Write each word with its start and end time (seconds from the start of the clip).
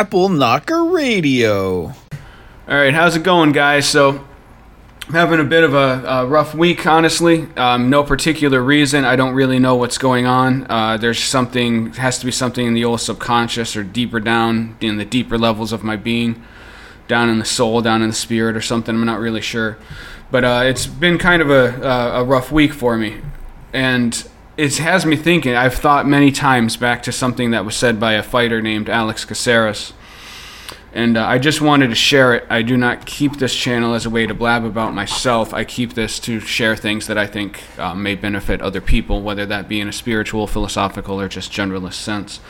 Apple 0.00 0.30
Knocker 0.30 0.84
Radio. 0.84 1.82
All 1.82 1.94
right, 2.66 2.94
how's 2.94 3.16
it 3.16 3.22
going, 3.22 3.52
guys? 3.52 3.86
So, 3.86 4.26
I'm 5.06 5.12
having 5.12 5.40
a 5.40 5.44
bit 5.44 5.62
of 5.62 5.74
a, 5.74 6.02
a 6.06 6.26
rough 6.26 6.54
week, 6.54 6.86
honestly. 6.86 7.46
Um, 7.54 7.90
no 7.90 8.02
particular 8.02 8.62
reason. 8.62 9.04
I 9.04 9.14
don't 9.16 9.34
really 9.34 9.58
know 9.58 9.74
what's 9.74 9.98
going 9.98 10.24
on. 10.24 10.66
Uh, 10.70 10.96
there's 10.96 11.22
something, 11.22 11.92
has 11.92 12.18
to 12.18 12.24
be 12.24 12.32
something 12.32 12.66
in 12.66 12.72
the 12.72 12.82
old 12.82 13.02
subconscious 13.02 13.76
or 13.76 13.84
deeper 13.84 14.20
down 14.20 14.78
in 14.80 14.96
the 14.96 15.04
deeper 15.04 15.36
levels 15.36 15.70
of 15.70 15.84
my 15.84 15.96
being, 15.96 16.42
down 17.06 17.28
in 17.28 17.38
the 17.38 17.44
soul, 17.44 17.82
down 17.82 18.00
in 18.00 18.08
the 18.08 18.14
spirit, 18.14 18.56
or 18.56 18.62
something. 18.62 18.94
I'm 18.94 19.04
not 19.04 19.20
really 19.20 19.42
sure. 19.42 19.76
But 20.30 20.44
uh, 20.46 20.62
it's 20.64 20.86
been 20.86 21.18
kind 21.18 21.42
of 21.42 21.50
a, 21.50 21.78
a, 21.86 22.22
a 22.22 22.24
rough 22.24 22.50
week 22.50 22.72
for 22.72 22.96
me. 22.96 23.20
And 23.74 24.26
it 24.60 24.78
has 24.78 25.06
me 25.06 25.16
thinking. 25.16 25.54
I've 25.54 25.74
thought 25.74 26.06
many 26.06 26.30
times 26.30 26.76
back 26.76 27.02
to 27.04 27.12
something 27.12 27.50
that 27.52 27.64
was 27.64 27.76
said 27.76 27.98
by 27.98 28.12
a 28.12 28.22
fighter 28.22 28.60
named 28.60 28.88
Alex 28.88 29.24
Caceres 29.24 29.92
and 30.92 31.16
uh, 31.16 31.24
I 31.24 31.38
just 31.38 31.60
wanted 31.60 31.88
to 31.88 31.94
share 31.94 32.34
it. 32.34 32.46
I 32.50 32.62
do 32.62 32.76
not 32.76 33.06
keep 33.06 33.36
this 33.36 33.54
channel 33.54 33.94
as 33.94 34.06
a 34.06 34.10
way 34.10 34.26
to 34.26 34.34
blab 34.34 34.64
about 34.64 34.92
myself. 34.92 35.54
I 35.54 35.64
keep 35.64 35.94
this 35.94 36.18
to 36.20 36.40
share 36.40 36.74
things 36.74 37.06
that 37.06 37.16
I 37.16 37.26
think 37.26 37.62
uh, 37.78 37.94
may 37.94 38.16
benefit 38.16 38.60
other 38.60 38.80
people, 38.80 39.22
whether 39.22 39.46
that 39.46 39.68
be 39.68 39.80
in 39.80 39.88
a 39.88 39.92
spiritual, 39.92 40.48
philosophical, 40.48 41.20
or 41.20 41.28
just 41.28 41.52
generalist 41.52 41.94
sense. 41.94 42.40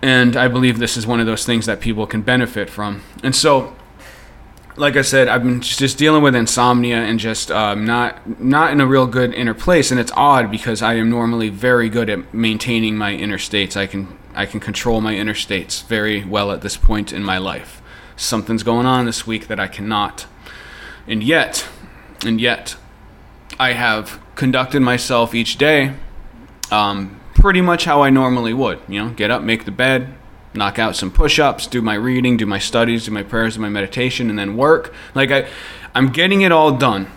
And 0.00 0.36
I 0.36 0.48
believe 0.48 0.78
this 0.78 0.96
is 0.96 1.06
one 1.06 1.20
of 1.20 1.26
those 1.26 1.44
things 1.44 1.66
that 1.66 1.80
people 1.80 2.06
can 2.06 2.22
benefit 2.22 2.70
from. 2.70 3.02
And 3.22 3.36
so, 3.36 3.76
like 4.76 4.96
I 4.96 5.02
said, 5.02 5.28
I've 5.28 5.42
been 5.42 5.60
just 5.60 5.98
dealing 5.98 6.22
with 6.22 6.34
insomnia 6.34 6.96
and 6.96 7.18
just 7.18 7.50
um, 7.50 7.84
not 7.84 8.40
not 8.40 8.72
in 8.72 8.80
a 8.80 8.86
real 8.86 9.06
good 9.06 9.32
inner 9.34 9.54
place. 9.54 9.90
And 9.90 10.00
it's 10.00 10.12
odd 10.16 10.50
because 10.50 10.82
I 10.82 10.94
am 10.94 11.10
normally 11.10 11.48
very 11.48 11.88
good 11.88 12.10
at 12.10 12.34
maintaining 12.34 12.96
my 12.96 13.12
inner 13.12 13.38
states. 13.38 13.76
I 13.76 13.86
can 13.86 14.18
I 14.34 14.46
can 14.46 14.60
control 14.60 15.00
my 15.00 15.14
inner 15.14 15.34
states 15.34 15.82
very 15.82 16.24
well 16.24 16.50
at 16.50 16.62
this 16.62 16.76
point 16.76 17.12
in 17.12 17.22
my 17.22 17.38
life. 17.38 17.80
Something's 18.16 18.62
going 18.62 18.86
on 18.86 19.06
this 19.06 19.26
week 19.26 19.48
that 19.48 19.60
I 19.60 19.68
cannot. 19.68 20.26
And 21.06 21.22
yet, 21.22 21.68
and 22.24 22.40
yet, 22.40 22.76
I 23.58 23.72
have 23.72 24.20
conducted 24.34 24.80
myself 24.80 25.34
each 25.34 25.58
day 25.58 25.94
um, 26.70 27.20
pretty 27.34 27.60
much 27.60 27.84
how 27.84 28.02
I 28.02 28.10
normally 28.10 28.54
would. 28.54 28.80
You 28.88 29.04
know, 29.04 29.10
get 29.10 29.30
up, 29.30 29.42
make 29.42 29.64
the 29.64 29.70
bed, 29.70 30.14
knock 30.54 30.78
out 30.78 30.96
some 30.96 31.10
push-ups, 31.10 31.66
do 31.66 31.82
my 31.82 31.94
reading, 31.94 32.36
do 32.36 32.46
my 32.46 32.58
studies, 32.58 33.06
do 33.06 33.10
my 33.10 33.22
prayers, 33.22 33.56
do 33.56 33.60
my 33.60 33.68
meditation, 33.68 34.30
and 34.30 34.38
then 34.38 34.56
work. 34.56 34.94
Like 35.14 35.30
I, 35.30 35.48
I'm 35.94 36.10
getting 36.10 36.42
it 36.42 36.52
all 36.52 36.76
done 36.76 37.10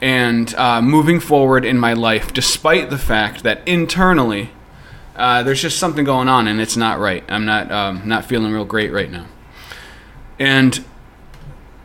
and 0.00 0.54
uh, 0.54 0.80
moving 0.80 1.20
forward 1.20 1.64
in 1.64 1.78
my 1.78 1.92
life, 1.92 2.32
despite 2.32 2.90
the 2.90 2.98
fact 2.98 3.42
that 3.42 3.66
internally 3.66 4.50
uh, 5.16 5.42
there's 5.42 5.60
just 5.60 5.78
something 5.78 6.04
going 6.04 6.28
on 6.28 6.48
and 6.48 6.60
it's 6.60 6.76
not 6.76 6.98
right. 6.98 7.22
I'm 7.28 7.44
not 7.44 7.70
um, 7.70 8.02
not 8.06 8.24
feeling 8.24 8.52
real 8.52 8.64
great 8.64 8.92
right 8.92 9.10
now. 9.10 9.26
And 10.38 10.82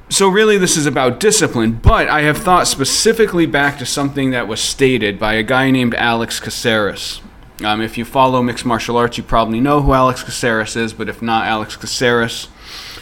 so 0.10 0.30
really 0.30 0.58
this 0.58 0.78
is 0.78 0.86
about 0.86 1.20
discipline, 1.20 1.74
but 1.74 2.08
I 2.08 2.22
have 2.22 2.38
thought 2.38 2.68
specifically 2.68 3.46
back 3.46 3.78
to 3.80 3.86
something 3.86 4.32
that 4.32 4.48
was 4.48 4.62
stated 4.62 5.20
by 5.20 5.34
a 5.34 5.44
guy 5.44 5.72
named 5.72 5.96
Alex 5.96 6.40
Caceres. 6.40 7.22
Um, 7.64 7.82
if 7.82 7.98
you 7.98 8.06
follow 8.06 8.44
mixed 8.44 8.66
martial 8.66 8.98
arts, 8.98 9.18
you 9.18 9.24
probably 9.24 9.62
know 9.62 9.82
who 9.82 9.94
Alex 9.94 10.24
Caceres 10.24 10.76
is, 10.76 10.94
but 10.94 11.08
if 11.08 11.22
not, 11.22 11.46
Alex 11.46 11.76
Caceres, 11.76 12.50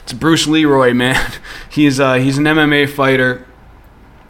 it's 0.04 0.14
Bruce 0.14 0.46
Leroy, 0.46 0.94
man. 0.94 1.32
he's 1.72 2.00
uh, 2.00 2.16
he's 2.16 2.38
an 2.38 2.46
MMA 2.46 2.90
fighter. 2.90 3.46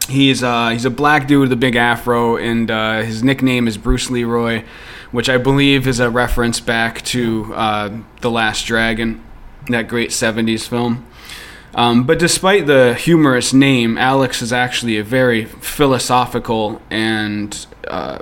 He's 0.08 0.42
uh, 0.42 0.70
he's 0.70 0.84
a 0.84 0.90
black 0.90 1.26
dude 1.26 1.42
with 1.42 1.52
a 1.52 1.56
big 1.56 1.76
afro, 1.76 2.36
and 2.36 2.70
uh, 2.70 3.02
his 3.02 3.22
nickname 3.22 3.68
is 3.68 3.76
Bruce 3.76 4.10
Leroy 4.10 4.64
which 5.14 5.28
I 5.28 5.38
believe 5.38 5.86
is 5.86 6.00
a 6.00 6.10
reference 6.10 6.58
back 6.58 7.00
to 7.02 7.54
uh, 7.54 7.98
The 8.20 8.32
Last 8.32 8.66
Dragon, 8.66 9.22
that 9.68 9.86
great 9.86 10.10
70s 10.10 10.66
film. 10.66 11.06
Um, 11.72 12.02
but 12.02 12.18
despite 12.18 12.66
the 12.66 12.94
humorous 12.94 13.52
name, 13.52 13.96
Alex 13.96 14.42
is 14.42 14.52
actually 14.52 14.98
a 14.98 15.04
very 15.04 15.44
philosophical 15.44 16.82
and 16.90 17.64
uh, 17.86 18.18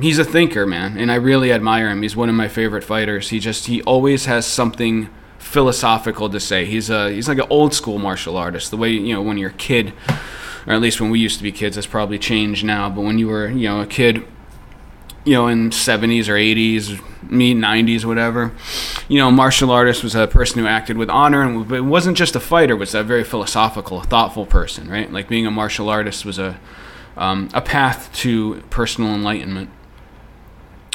he's 0.00 0.18
a 0.18 0.24
thinker, 0.24 0.66
man. 0.66 0.98
And 0.98 1.10
I 1.10 1.16
really 1.16 1.52
admire 1.52 1.88
him. 1.90 2.02
He's 2.02 2.16
one 2.16 2.28
of 2.28 2.34
my 2.34 2.48
favorite 2.48 2.84
fighters. 2.84 3.30
He 3.30 3.38
just 3.38 3.66
he 3.66 3.82
always 3.82 4.26
has 4.26 4.46
something 4.46 5.08
philosophical 5.38 6.28
to 6.30 6.40
say. 6.40 6.64
He's 6.64 6.90
a 6.90 7.10
he's 7.10 7.28
like 7.28 7.38
an 7.38 7.46
old 7.50 7.74
school 7.74 7.98
martial 7.98 8.36
artist. 8.36 8.70
The 8.70 8.76
way 8.76 8.90
you 8.90 9.14
know 9.14 9.22
when 9.22 9.38
you're 9.38 9.50
a 9.50 9.54
kid, 9.54 9.92
or 10.66 10.72
at 10.72 10.80
least 10.80 11.00
when 11.00 11.10
we 11.10 11.18
used 11.18 11.38
to 11.38 11.42
be 11.42 11.52
kids, 11.52 11.76
that's 11.76 11.86
probably 11.86 12.18
changed 12.18 12.64
now. 12.64 12.90
But 12.90 13.02
when 13.02 13.18
you 13.18 13.28
were 13.28 13.48
you 13.48 13.68
know 13.68 13.80
a 13.80 13.86
kid 13.86 14.24
you 15.24 15.34
know, 15.34 15.48
in 15.48 15.70
70s 15.70 16.28
or 16.28 16.34
80s, 16.34 17.30
me 17.30 17.54
90s, 17.54 18.04
whatever. 18.04 18.52
You 19.08 19.18
know, 19.18 19.30
martial 19.30 19.70
artist 19.70 20.02
was 20.02 20.14
a 20.14 20.26
person 20.26 20.60
who 20.60 20.66
acted 20.66 20.96
with 20.96 21.10
honor, 21.10 21.42
and 21.42 21.70
it 21.70 21.82
wasn't 21.82 22.16
just 22.16 22.34
a 22.36 22.40
fighter; 22.40 22.74
was 22.74 22.94
a 22.94 23.02
very 23.02 23.24
philosophical, 23.24 24.00
thoughtful 24.00 24.46
person, 24.46 24.88
right? 24.88 25.12
Like 25.12 25.28
being 25.28 25.46
a 25.46 25.50
martial 25.50 25.88
artist 25.88 26.24
was 26.24 26.38
a 26.38 26.58
um, 27.16 27.50
a 27.52 27.60
path 27.60 28.10
to 28.14 28.62
personal 28.70 29.14
enlightenment. 29.14 29.70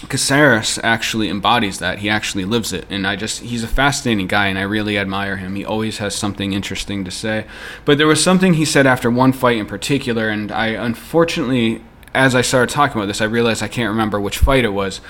Caceres 0.09 0.77
actually 0.83 1.29
embodies 1.29 1.79
that. 1.79 1.99
He 1.99 2.09
actually 2.09 2.45
lives 2.45 2.73
it, 2.73 2.85
and 2.89 3.07
I 3.07 3.15
just—he's 3.15 3.63
a 3.63 3.67
fascinating 3.67 4.27
guy, 4.27 4.47
and 4.47 4.59
I 4.59 4.63
really 4.63 4.97
admire 4.97 5.37
him. 5.37 5.55
He 5.55 5.63
always 5.63 5.99
has 5.99 6.13
something 6.13 6.51
interesting 6.51 7.05
to 7.05 7.11
say. 7.11 7.45
But 7.85 7.97
there 7.97 8.07
was 8.07 8.21
something 8.21 8.55
he 8.55 8.65
said 8.65 8.85
after 8.85 9.09
one 9.09 9.31
fight 9.31 9.57
in 9.57 9.65
particular, 9.65 10.29
and 10.29 10.51
I 10.51 10.67
unfortunately 10.67 11.81
as 12.15 12.33
I 12.33 12.41
started 12.41 12.73
talking 12.73 12.97
about 12.97 13.07
this, 13.07 13.21
I 13.21 13.25
realized 13.25 13.61
I 13.61 13.67
can't 13.67 13.89
remember 13.89 14.19
which 14.19 14.37
fight 14.37 14.63
it 14.63 14.69
was. 14.69 15.01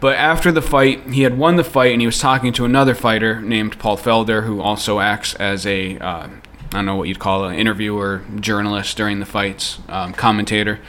But 0.00 0.16
after 0.16 0.50
the 0.50 0.62
fight, 0.62 1.10
he 1.10 1.22
had 1.22 1.36
won 1.36 1.56
the 1.56 1.64
fight, 1.64 1.92
and 1.92 2.00
he 2.00 2.06
was 2.06 2.18
talking 2.18 2.52
to 2.54 2.64
another 2.64 2.94
fighter 2.94 3.40
named 3.40 3.78
Paul 3.78 3.98
Felder, 3.98 4.44
who 4.44 4.60
also 4.60 5.00
acts 5.00 5.34
as 5.34 5.66
a 5.66 5.98
uh, 5.98 6.28
I 6.70 6.76
don't 6.76 6.86
know 6.86 6.96
what 6.96 7.08
you'd 7.08 7.18
call 7.18 7.44
an 7.44 7.54
interviewer, 7.54 8.22
journalist 8.40 8.96
during 8.96 9.20
the 9.20 9.26
fights, 9.26 9.78
um, 9.88 10.12
commentator. 10.12 10.80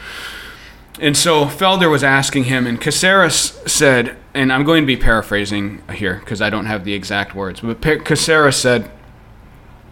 And 0.99 1.15
so 1.15 1.45
Felder 1.45 1.89
was 1.89 2.03
asking 2.03 2.45
him, 2.45 2.67
and 2.67 2.79
Caceres 2.79 3.59
said, 3.65 4.17
and 4.33 4.51
I'm 4.51 4.63
going 4.63 4.83
to 4.83 4.87
be 4.87 4.97
paraphrasing 4.97 5.81
here 5.93 6.19
because 6.19 6.41
I 6.41 6.49
don't 6.49 6.65
have 6.65 6.83
the 6.83 6.93
exact 6.93 7.33
words, 7.33 7.61
but 7.61 7.81
Caceres 7.81 8.57
said, 8.57 8.91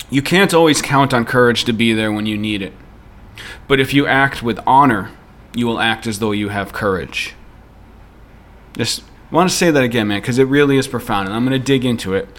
You 0.09 0.21
can't 0.21 0.53
always 0.53 0.81
count 0.81 1.13
on 1.13 1.25
courage 1.25 1.63
to 1.65 1.73
be 1.73 1.93
there 1.93 2.11
when 2.11 2.25
you 2.25 2.37
need 2.37 2.61
it. 2.61 2.73
But 3.67 3.79
if 3.79 3.93
you 3.93 4.05
act 4.05 4.43
with 4.43 4.59
honor 4.67 5.11
you 5.57 5.65
will 5.65 5.79
act 5.79 6.05
as 6.05 6.19
though 6.19 6.31
you 6.31 6.49
have 6.49 6.71
courage. 6.71 7.33
Just 8.73 9.03
want 9.31 9.49
to 9.49 9.55
say 9.55 9.71
that 9.71 9.83
again, 9.83 10.07
man, 10.07 10.21
because 10.21 10.37
it 10.37 10.43
really 10.43 10.77
is 10.77 10.87
profound, 10.87 11.27
and 11.27 11.35
I'm 11.35 11.45
going 11.45 11.59
to 11.59 11.65
dig 11.65 11.83
into 11.83 12.13
it. 12.13 12.29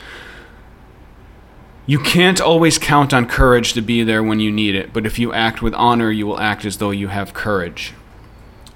You 1.85 1.99
can't 1.99 2.41
always 2.41 2.79
count 2.79 3.13
on 3.13 3.27
courage 3.27 3.73
to 3.73 3.81
be 3.81 4.05
there 4.05 4.23
when 4.23 4.39
you 4.39 4.53
need 4.53 4.77
it, 4.77 4.93
but 4.93 5.05
if 5.05 5.19
you 5.19 5.33
act 5.33 5.63
with 5.63 5.75
honor, 5.75 6.13
you 6.13 6.29
will 6.29 6.39
act 6.39 6.65
as 6.65 6.79
though 6.79 6.93
you 6.93 7.09
have 7.09 7.35
courage. 7.35 7.93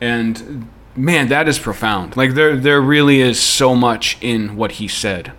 And 0.02 0.68
man, 0.96 1.28
that 1.28 1.46
is 1.46 1.60
profound. 1.60 2.16
Like 2.16 2.34
there 2.34 2.56
there 2.56 2.80
really 2.80 3.20
is 3.20 3.38
so 3.38 3.76
much 3.76 4.18
in 4.20 4.56
what 4.56 4.72
he 4.72 4.88
said. 4.88 5.32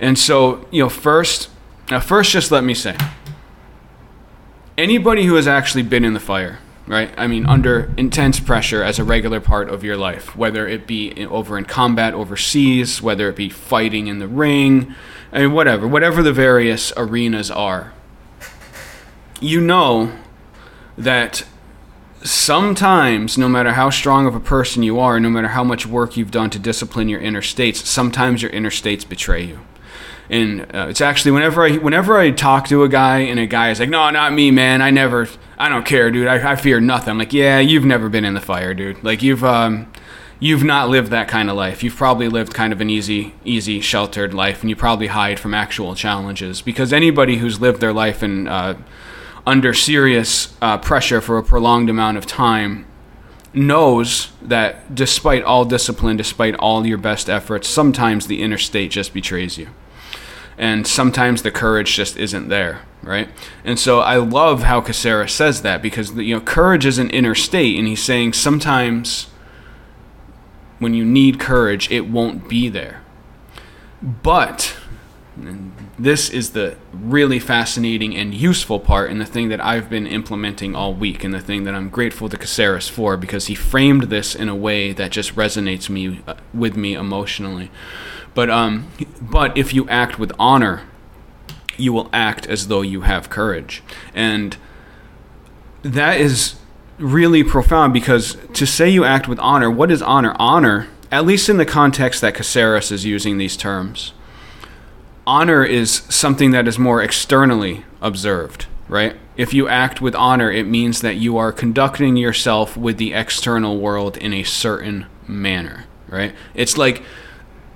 And 0.00 0.18
so, 0.18 0.66
you 0.72 0.82
know, 0.82 0.88
first, 0.88 1.48
now 1.88 2.00
first 2.00 2.32
just 2.32 2.50
let 2.50 2.64
me 2.64 2.74
say 2.74 2.96
anybody 4.76 5.24
who 5.24 5.36
has 5.36 5.46
actually 5.46 5.84
been 5.84 6.04
in 6.04 6.14
the 6.14 6.20
fire, 6.20 6.58
right? 6.88 7.14
I 7.16 7.28
mean, 7.28 7.46
under 7.46 7.94
intense 7.96 8.40
pressure 8.40 8.82
as 8.82 8.98
a 8.98 9.04
regular 9.04 9.38
part 9.38 9.70
of 9.70 9.84
your 9.84 9.96
life, 9.96 10.34
whether 10.34 10.66
it 10.66 10.88
be 10.88 11.24
over 11.24 11.56
in 11.56 11.64
combat 11.64 12.12
overseas, 12.12 13.00
whether 13.00 13.28
it 13.28 13.36
be 13.36 13.48
fighting 13.48 14.08
in 14.08 14.18
the 14.18 14.28
ring, 14.28 14.96
I 15.32 15.42
mean, 15.42 15.52
whatever, 15.52 15.86
whatever 15.86 16.24
the 16.24 16.32
various 16.32 16.92
arenas 16.96 17.52
are, 17.52 17.92
you 19.40 19.60
know 19.60 20.12
that 20.98 21.44
sometimes, 22.28 23.38
no 23.38 23.48
matter 23.48 23.72
how 23.72 23.90
strong 23.90 24.26
of 24.26 24.34
a 24.34 24.40
person 24.40 24.82
you 24.82 24.98
are, 24.98 25.18
no 25.20 25.30
matter 25.30 25.48
how 25.48 25.64
much 25.64 25.86
work 25.86 26.16
you've 26.16 26.30
done 26.30 26.50
to 26.50 26.58
discipline 26.58 27.08
your 27.08 27.20
inner 27.20 27.42
states, 27.42 27.88
sometimes 27.88 28.42
your 28.42 28.50
inner 28.50 28.70
states 28.70 29.04
betray 29.04 29.44
you 29.44 29.60
and 30.28 30.62
uh, 30.74 30.86
it's 30.88 31.00
actually 31.00 31.30
whenever 31.32 31.64
I 31.64 31.76
whenever 31.76 32.18
I 32.18 32.30
talk 32.30 32.68
to 32.68 32.82
a 32.82 32.88
guy 32.88 33.20
and 33.20 33.38
a 33.38 33.46
guy 33.46 33.70
is 33.70 33.80
like, 33.80 33.88
"No, 33.88 34.10
not 34.10 34.32
me, 34.32 34.50
man. 34.50 34.82
I 34.82 34.90
never, 34.90 35.28
I 35.56 35.68
don't 35.68 35.86
care, 35.86 36.10
dude. 36.10 36.26
I, 36.26 36.52
I 36.52 36.56
fear 36.56 36.80
nothing." 36.80 37.10
I'm 37.10 37.18
like, 37.18 37.32
"Yeah, 37.32 37.60
you've 37.60 37.84
never 37.84 38.08
been 38.08 38.24
in 38.24 38.34
the 38.34 38.40
fire, 38.40 38.74
dude. 38.74 39.02
Like 39.04 39.22
you've 39.22 39.44
um, 39.44 39.90
you've 40.40 40.64
not 40.64 40.88
lived 40.88 41.10
that 41.10 41.28
kind 41.28 41.48
of 41.48 41.56
life. 41.56 41.82
You've 41.82 41.96
probably 41.96 42.28
lived 42.28 42.54
kind 42.54 42.72
of 42.72 42.80
an 42.80 42.90
easy, 42.90 43.34
easy, 43.44 43.80
sheltered 43.80 44.34
life, 44.34 44.62
and 44.62 44.70
you 44.70 44.76
probably 44.76 45.08
hide 45.08 45.38
from 45.38 45.54
actual 45.54 45.94
challenges. 45.94 46.60
Because 46.60 46.92
anybody 46.92 47.36
who's 47.36 47.60
lived 47.60 47.80
their 47.80 47.92
life 47.92 48.22
in 48.22 48.48
uh, 48.48 48.76
under 49.46 49.72
serious 49.72 50.56
uh, 50.60 50.78
pressure 50.78 51.20
for 51.20 51.38
a 51.38 51.42
prolonged 51.42 51.88
amount 51.88 52.18
of 52.18 52.26
time 52.26 52.84
knows 53.54 54.32
that 54.42 54.94
despite 54.94 55.42
all 55.42 55.64
discipline, 55.64 56.16
despite 56.16 56.54
all 56.56 56.86
your 56.86 56.98
best 56.98 57.30
efforts, 57.30 57.68
sometimes 57.68 58.26
the 58.26 58.42
inner 58.42 58.58
state 58.58 58.90
just 58.90 59.14
betrays 59.14 59.56
you. 59.56 59.68
And 60.58 60.86
sometimes 60.86 61.42
the 61.42 61.50
courage 61.50 61.94
just 61.94 62.16
isn't 62.16 62.48
there 62.48 62.82
right? 63.06 63.28
And 63.64 63.78
so 63.78 64.00
i 64.00 64.16
love 64.16 64.64
how 64.64 64.80
Caceres 64.80 65.32
says 65.32 65.62
that 65.62 65.80
because 65.80 66.12
you 66.14 66.34
know 66.34 66.40
courage 66.40 66.84
is 66.84 66.98
an 66.98 67.08
inner 67.10 67.34
state 67.34 67.78
and 67.78 67.86
he's 67.86 68.02
saying 68.02 68.34
sometimes 68.34 69.28
when 70.78 70.92
you 70.92 71.04
need 71.04 71.40
courage 71.40 71.90
it 71.90 72.08
won't 72.08 72.48
be 72.48 72.68
there. 72.68 73.02
But 74.02 74.76
this 75.98 76.28
is 76.28 76.50
the 76.50 76.76
really 76.92 77.38
fascinating 77.38 78.14
and 78.14 78.34
useful 78.34 78.78
part, 78.78 79.10
and 79.10 79.20
the 79.20 79.26
thing 79.26 79.48
that 79.48 79.64
I've 79.64 79.88
been 79.88 80.06
implementing 80.06 80.74
all 80.74 80.92
week, 80.92 81.24
and 81.24 81.32
the 81.32 81.40
thing 81.40 81.64
that 81.64 81.74
I'm 81.74 81.88
grateful 81.88 82.28
to 82.28 82.36
Caceres 82.36 82.88
for 82.88 83.16
because 83.16 83.46
he 83.46 83.54
framed 83.54 84.04
this 84.04 84.34
in 84.34 84.48
a 84.48 84.54
way 84.54 84.92
that 84.92 85.10
just 85.10 85.34
resonates 85.36 85.88
me 85.88 86.20
uh, 86.26 86.34
with 86.52 86.76
me 86.76 86.94
emotionally. 86.94 87.70
But 88.34 88.50
um, 88.50 88.88
but 89.20 89.56
if 89.56 89.72
you 89.72 89.88
act 89.88 90.18
with 90.18 90.32
honor, 90.38 90.82
you 91.78 91.94
will 91.94 92.10
act 92.12 92.46
as 92.46 92.68
though 92.68 92.82
you 92.82 93.02
have 93.02 93.30
courage, 93.30 93.82
and 94.14 94.56
that 95.82 96.20
is 96.20 96.56
really 96.98 97.42
profound 97.42 97.94
because 97.94 98.36
to 98.52 98.66
say 98.66 98.88
you 98.88 99.04
act 99.04 99.28
with 99.28 99.38
honor, 99.38 99.70
what 99.70 99.90
is 99.90 100.02
honor? 100.02 100.36
Honor, 100.38 100.88
at 101.10 101.24
least 101.24 101.48
in 101.48 101.56
the 101.56 101.66
context 101.66 102.20
that 102.20 102.34
Caceres 102.34 102.92
is 102.92 103.06
using 103.06 103.38
these 103.38 103.56
terms 103.56 104.12
honor 105.26 105.64
is 105.64 106.02
something 106.08 106.52
that 106.52 106.68
is 106.68 106.78
more 106.78 107.02
externally 107.02 107.84
observed, 108.00 108.66
right? 108.88 109.16
If 109.36 109.52
you 109.52 109.68
act 109.68 110.00
with 110.00 110.14
honor, 110.14 110.50
it 110.50 110.66
means 110.66 111.00
that 111.00 111.16
you 111.16 111.36
are 111.36 111.52
conducting 111.52 112.16
yourself 112.16 112.76
with 112.76 112.96
the 112.96 113.12
external 113.12 113.78
world 113.78 114.16
in 114.16 114.32
a 114.32 114.44
certain 114.44 115.06
manner, 115.26 115.86
right? 116.08 116.34
It's 116.54 116.78
like, 116.78 117.02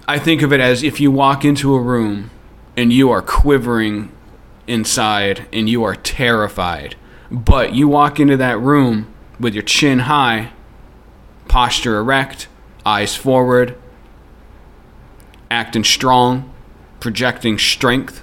I 0.06 0.19
think 0.19 0.43
of 0.43 0.52
it 0.52 0.61
as 0.61 0.82
if 0.82 1.00
you 1.00 1.11
walk 1.11 1.44
into 1.44 1.75
a 1.75 1.81
room 1.81 2.31
and 2.76 2.93
you 2.93 3.11
are 3.11 3.23
quivering 3.23 4.12
inside 4.67 5.47
and 5.52 5.69
you 5.69 5.82
are 5.82 5.97
terrified, 5.97 6.97
but 7.31 7.75
you 7.75 7.88
walk 7.88 8.20
into 8.20 8.37
that 8.37 8.58
room 8.58 9.12
with 9.38 9.55
your 9.55 9.62
chin 9.62 10.00
high, 10.00 10.52
posture 11.49 11.99
erect, 11.99 12.49
eyes 12.87 13.17
forward, 13.17 13.76
acting 15.50 15.85
strong, 15.85 16.52
projecting 17.00 17.58
strength. 17.58 18.23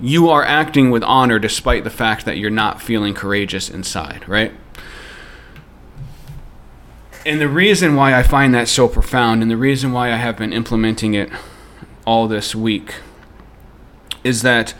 You 0.00 0.28
are 0.28 0.44
acting 0.44 0.90
with 0.90 1.02
honor 1.04 1.38
despite 1.38 1.84
the 1.84 1.90
fact 1.90 2.26
that 2.26 2.36
you're 2.36 2.50
not 2.50 2.82
feeling 2.82 3.14
courageous 3.14 3.70
inside, 3.70 4.28
right? 4.28 4.52
And 7.24 7.40
the 7.40 7.48
reason 7.48 7.96
why 7.96 8.14
I 8.14 8.22
find 8.22 8.54
that 8.54 8.68
so 8.68 8.88
profound 8.88 9.42
and 9.42 9.50
the 9.50 9.56
reason 9.56 9.92
why 9.92 10.12
I 10.12 10.16
have 10.16 10.36
been 10.36 10.52
implementing 10.52 11.14
it 11.14 11.30
all 12.04 12.28
this 12.28 12.54
week 12.54 12.94
is 14.22 14.42
that 14.42 14.74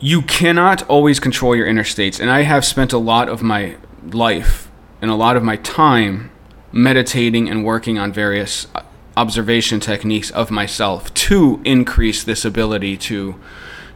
you 0.00 0.22
cannot 0.22 0.82
always 0.88 1.20
control 1.20 1.54
your 1.54 1.66
inner 1.66 1.84
states. 1.84 2.18
And 2.18 2.30
I 2.30 2.42
have 2.42 2.64
spent 2.64 2.92
a 2.92 2.98
lot 2.98 3.28
of 3.28 3.42
my 3.42 3.76
life 4.02 4.70
and 5.00 5.10
a 5.10 5.14
lot 5.14 5.36
of 5.36 5.42
my 5.42 5.56
time 5.56 6.30
meditating 6.72 7.48
and 7.48 7.64
working 7.64 7.98
on 7.98 8.12
various 8.12 8.66
uh, 8.74 8.82
observation 9.16 9.80
techniques 9.80 10.30
of 10.30 10.50
myself 10.50 11.12
to 11.14 11.60
increase 11.64 12.24
this 12.24 12.44
ability 12.44 12.96
to 12.96 13.34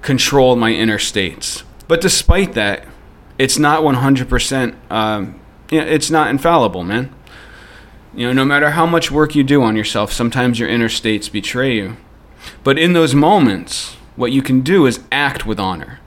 control 0.02 0.56
my 0.56 0.70
inner 0.72 0.98
states. 0.98 1.64
But 1.88 2.00
despite 2.00 2.52
that, 2.54 2.86
it's 3.38 3.58
not 3.58 3.82
100%, 3.82 4.74
um, 4.90 5.40
it's 5.70 6.10
not 6.10 6.30
infallible, 6.30 6.84
man. 6.84 7.14
You 8.14 8.28
know, 8.28 8.32
no 8.32 8.44
matter 8.44 8.70
how 8.70 8.86
much 8.86 9.10
work 9.10 9.34
you 9.34 9.44
do 9.44 9.62
on 9.62 9.76
yourself, 9.76 10.12
sometimes 10.12 10.58
your 10.58 10.68
inner 10.68 10.88
states 10.88 11.28
betray 11.28 11.74
you. 11.76 11.96
But 12.64 12.78
in 12.78 12.92
those 12.92 13.14
moments, 13.14 13.96
what 14.16 14.32
you 14.32 14.42
can 14.42 14.62
do 14.62 14.86
is 14.86 15.00
act 15.12 15.44
with 15.46 15.60
honor, 15.60 16.00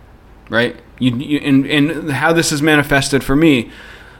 right? 0.50 0.76
You, 0.98 1.16
you 1.16 1.40
and, 1.40 1.66
and 1.68 2.12
how 2.12 2.34
this 2.34 2.52
is 2.52 2.62
manifested 2.62 3.24
for 3.24 3.36
me 3.36 3.70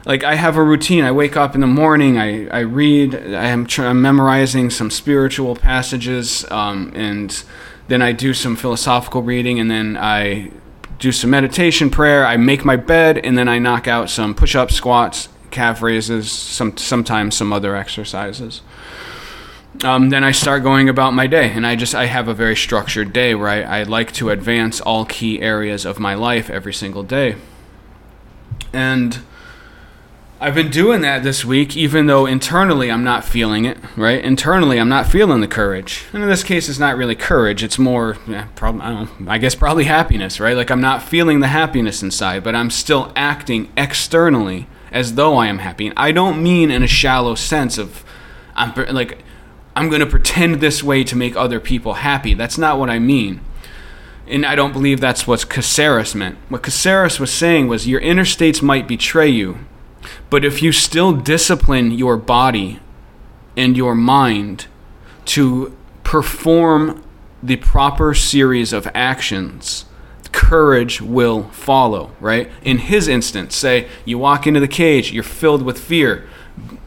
like 0.04 0.24
I 0.24 0.34
have 0.34 0.56
a 0.56 0.62
routine. 0.62 1.04
I 1.04 1.12
wake 1.12 1.36
up 1.36 1.54
in 1.54 1.60
the 1.60 1.66
morning. 1.66 2.18
I, 2.18 2.46
I 2.48 2.60
read. 2.60 3.14
I 3.14 3.46
am 3.46 3.66
tr- 3.66 3.84
I'm 3.84 4.00
memorizing 4.00 4.70
some 4.70 4.90
spiritual 4.90 5.56
passages, 5.56 6.44
um, 6.50 6.92
and 6.94 7.42
then 7.88 8.02
I 8.02 8.12
do 8.12 8.32
some 8.32 8.56
philosophical 8.56 9.22
reading, 9.22 9.60
and 9.60 9.70
then 9.70 9.96
I 9.96 10.50
do 10.98 11.12
some 11.12 11.30
meditation 11.30 11.90
prayer. 11.90 12.26
I 12.26 12.36
make 12.36 12.64
my 12.64 12.76
bed, 12.76 13.18
and 13.18 13.36
then 13.36 13.48
I 13.48 13.58
knock 13.58 13.88
out 13.88 14.10
some 14.10 14.34
push-up, 14.34 14.70
squats, 14.70 15.28
calf 15.50 15.82
raises, 15.82 16.30
some 16.32 16.76
sometimes 16.76 17.36
some 17.36 17.52
other 17.52 17.76
exercises. 17.76 18.62
Um, 19.84 20.10
then 20.10 20.24
I 20.24 20.32
start 20.32 20.62
going 20.62 20.88
about 20.88 21.14
my 21.14 21.26
day, 21.26 21.50
and 21.50 21.66
I 21.66 21.76
just 21.76 21.94
I 21.94 22.06
have 22.06 22.26
a 22.26 22.34
very 22.34 22.56
structured 22.56 23.12
day 23.12 23.34
where 23.34 23.48
I, 23.48 23.80
I 23.80 23.82
like 23.84 24.12
to 24.14 24.30
advance 24.30 24.80
all 24.80 25.04
key 25.04 25.40
areas 25.40 25.84
of 25.84 25.98
my 25.98 26.14
life 26.14 26.50
every 26.50 26.74
single 26.74 27.02
day, 27.02 27.36
and 28.72 29.20
I've 30.42 30.54
been 30.54 30.70
doing 30.70 31.02
that 31.02 31.22
this 31.22 31.44
week, 31.44 31.76
even 31.76 32.06
though 32.06 32.24
internally 32.24 32.90
I'm 32.90 33.04
not 33.04 33.26
feeling 33.26 33.66
it, 33.66 33.76
right? 33.94 34.24
Internally, 34.24 34.80
I'm 34.80 34.88
not 34.88 35.06
feeling 35.06 35.42
the 35.42 35.46
courage. 35.46 36.04
And 36.14 36.22
in 36.22 36.30
this 36.30 36.42
case, 36.42 36.66
it's 36.70 36.78
not 36.78 36.96
really 36.96 37.14
courage. 37.14 37.62
It's 37.62 37.78
more, 37.78 38.16
yeah, 38.26 38.48
I, 38.62 38.70
know, 38.72 39.08
I 39.28 39.36
guess, 39.36 39.54
probably 39.54 39.84
happiness, 39.84 40.40
right? 40.40 40.56
Like 40.56 40.70
I'm 40.70 40.80
not 40.80 41.02
feeling 41.02 41.40
the 41.40 41.48
happiness 41.48 42.02
inside, 42.02 42.42
but 42.42 42.54
I'm 42.54 42.70
still 42.70 43.12
acting 43.14 43.70
externally 43.76 44.66
as 44.90 45.14
though 45.16 45.36
I 45.36 45.48
am 45.48 45.58
happy. 45.58 45.88
And 45.88 45.98
I 45.98 46.10
don't 46.10 46.42
mean 46.42 46.70
in 46.70 46.82
a 46.82 46.86
shallow 46.86 47.34
sense 47.34 47.76
of, 47.76 48.02
I'm 48.54 48.72
like, 48.94 49.22
I'm 49.76 49.90
going 49.90 50.00
to 50.00 50.06
pretend 50.06 50.62
this 50.62 50.82
way 50.82 51.04
to 51.04 51.16
make 51.16 51.36
other 51.36 51.60
people 51.60 51.94
happy. 51.94 52.32
That's 52.32 52.56
not 52.56 52.78
what 52.78 52.88
I 52.88 52.98
mean. 52.98 53.42
And 54.26 54.46
I 54.46 54.54
don't 54.54 54.72
believe 54.72 55.00
that's 55.00 55.26
what 55.26 55.50
Caceres 55.50 56.14
meant. 56.14 56.38
What 56.48 56.62
Caceres 56.62 57.20
was 57.20 57.30
saying 57.30 57.68
was 57.68 57.86
your 57.86 58.00
inner 58.00 58.24
states 58.24 58.62
might 58.62 58.88
betray 58.88 59.28
you, 59.28 59.58
but 60.28 60.44
if 60.44 60.62
you 60.62 60.72
still 60.72 61.12
discipline 61.12 61.90
your 61.90 62.16
body 62.16 62.80
and 63.56 63.76
your 63.76 63.94
mind 63.94 64.66
to 65.26 65.76
perform 66.04 67.04
the 67.42 67.56
proper 67.56 68.14
series 68.14 68.72
of 68.72 68.88
actions, 68.94 69.84
courage 70.32 71.00
will 71.00 71.44
follow, 71.50 72.12
right? 72.20 72.50
In 72.62 72.78
his 72.78 73.08
instance, 73.08 73.56
say 73.56 73.88
you 74.04 74.18
walk 74.18 74.46
into 74.46 74.60
the 74.60 74.68
cage, 74.68 75.12
you're 75.12 75.22
filled 75.22 75.62
with 75.62 75.78
fear. 75.78 76.28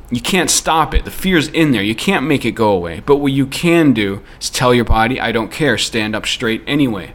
You 0.10 0.21
can't 0.21 0.50
stop 0.50 0.94
it. 0.94 1.06
The 1.06 1.12
fear's 1.12 1.48
in 1.48 1.71
there. 1.71 1.81
You 1.81 1.95
can't 1.95 2.25
make 2.25 2.45
it 2.45 2.51
go 2.51 2.71
away. 2.71 3.01
But 3.06 3.18
what 3.18 3.31
you 3.31 3.48
can 3.48 3.94
do 3.94 4.21
is 4.39 4.50
tell 4.50 4.74
your 4.74 4.86
body, 4.86 5.19
I 5.19 5.31
don't 5.31 5.51
care, 5.51 5.77
stand 5.77 6.15
up 6.15 6.25
straight 6.25 6.62
anyway. 6.68 7.13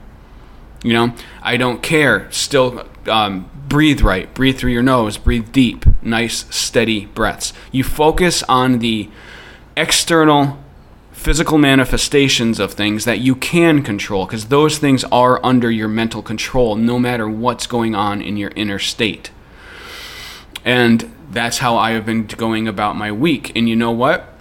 You 0.83 0.93
know, 0.93 1.15
I 1.43 1.57
don't 1.57 1.83
care, 1.83 2.31
still 2.31 2.87
um, 3.09 3.51
breathe 3.69 4.01
right, 4.01 4.33
breathe 4.35 4.59
through 4.59 4.73
your 4.73 4.83
nose, 4.83 5.19
breathe 5.19 5.53
deep, 5.53 5.85
nice, 6.03 6.45
steady 6.55 7.07
breaths. 7.07 7.53
You 7.73 7.85
focus 7.85 8.43
on 8.45 8.79
the 8.79 9.09
external 9.77 10.59
physical 11.13 11.59
manifestations 11.59 12.61
of 12.61 12.73
things 12.73 13.05
that 13.05 13.19
you 13.19 13.35
can 13.35 13.83
control 13.83 14.25
because 14.25 14.47
those 14.47 14.79
things 14.79 15.05
are 15.05 15.45
under 15.45 15.71
your 15.71 15.89
mental 15.89 16.23
control 16.23 16.77
no 16.77 16.99
matter 16.99 17.29
what's 17.29 17.67
going 17.67 17.95
on 17.95 18.23
in 18.23 18.37
your 18.37 18.53
inner 18.55 18.79
state. 18.79 19.31
And 20.65 21.13
that's 21.31 21.59
how 21.59 21.77
I 21.77 21.91
have 21.93 22.07
been 22.07 22.27
going 22.27 22.69
about 22.69 22.97
my 22.97 23.11
week. 23.11 23.53
And 23.57 23.69
you 23.69 23.75
know 23.75 23.91
what? 23.91 24.33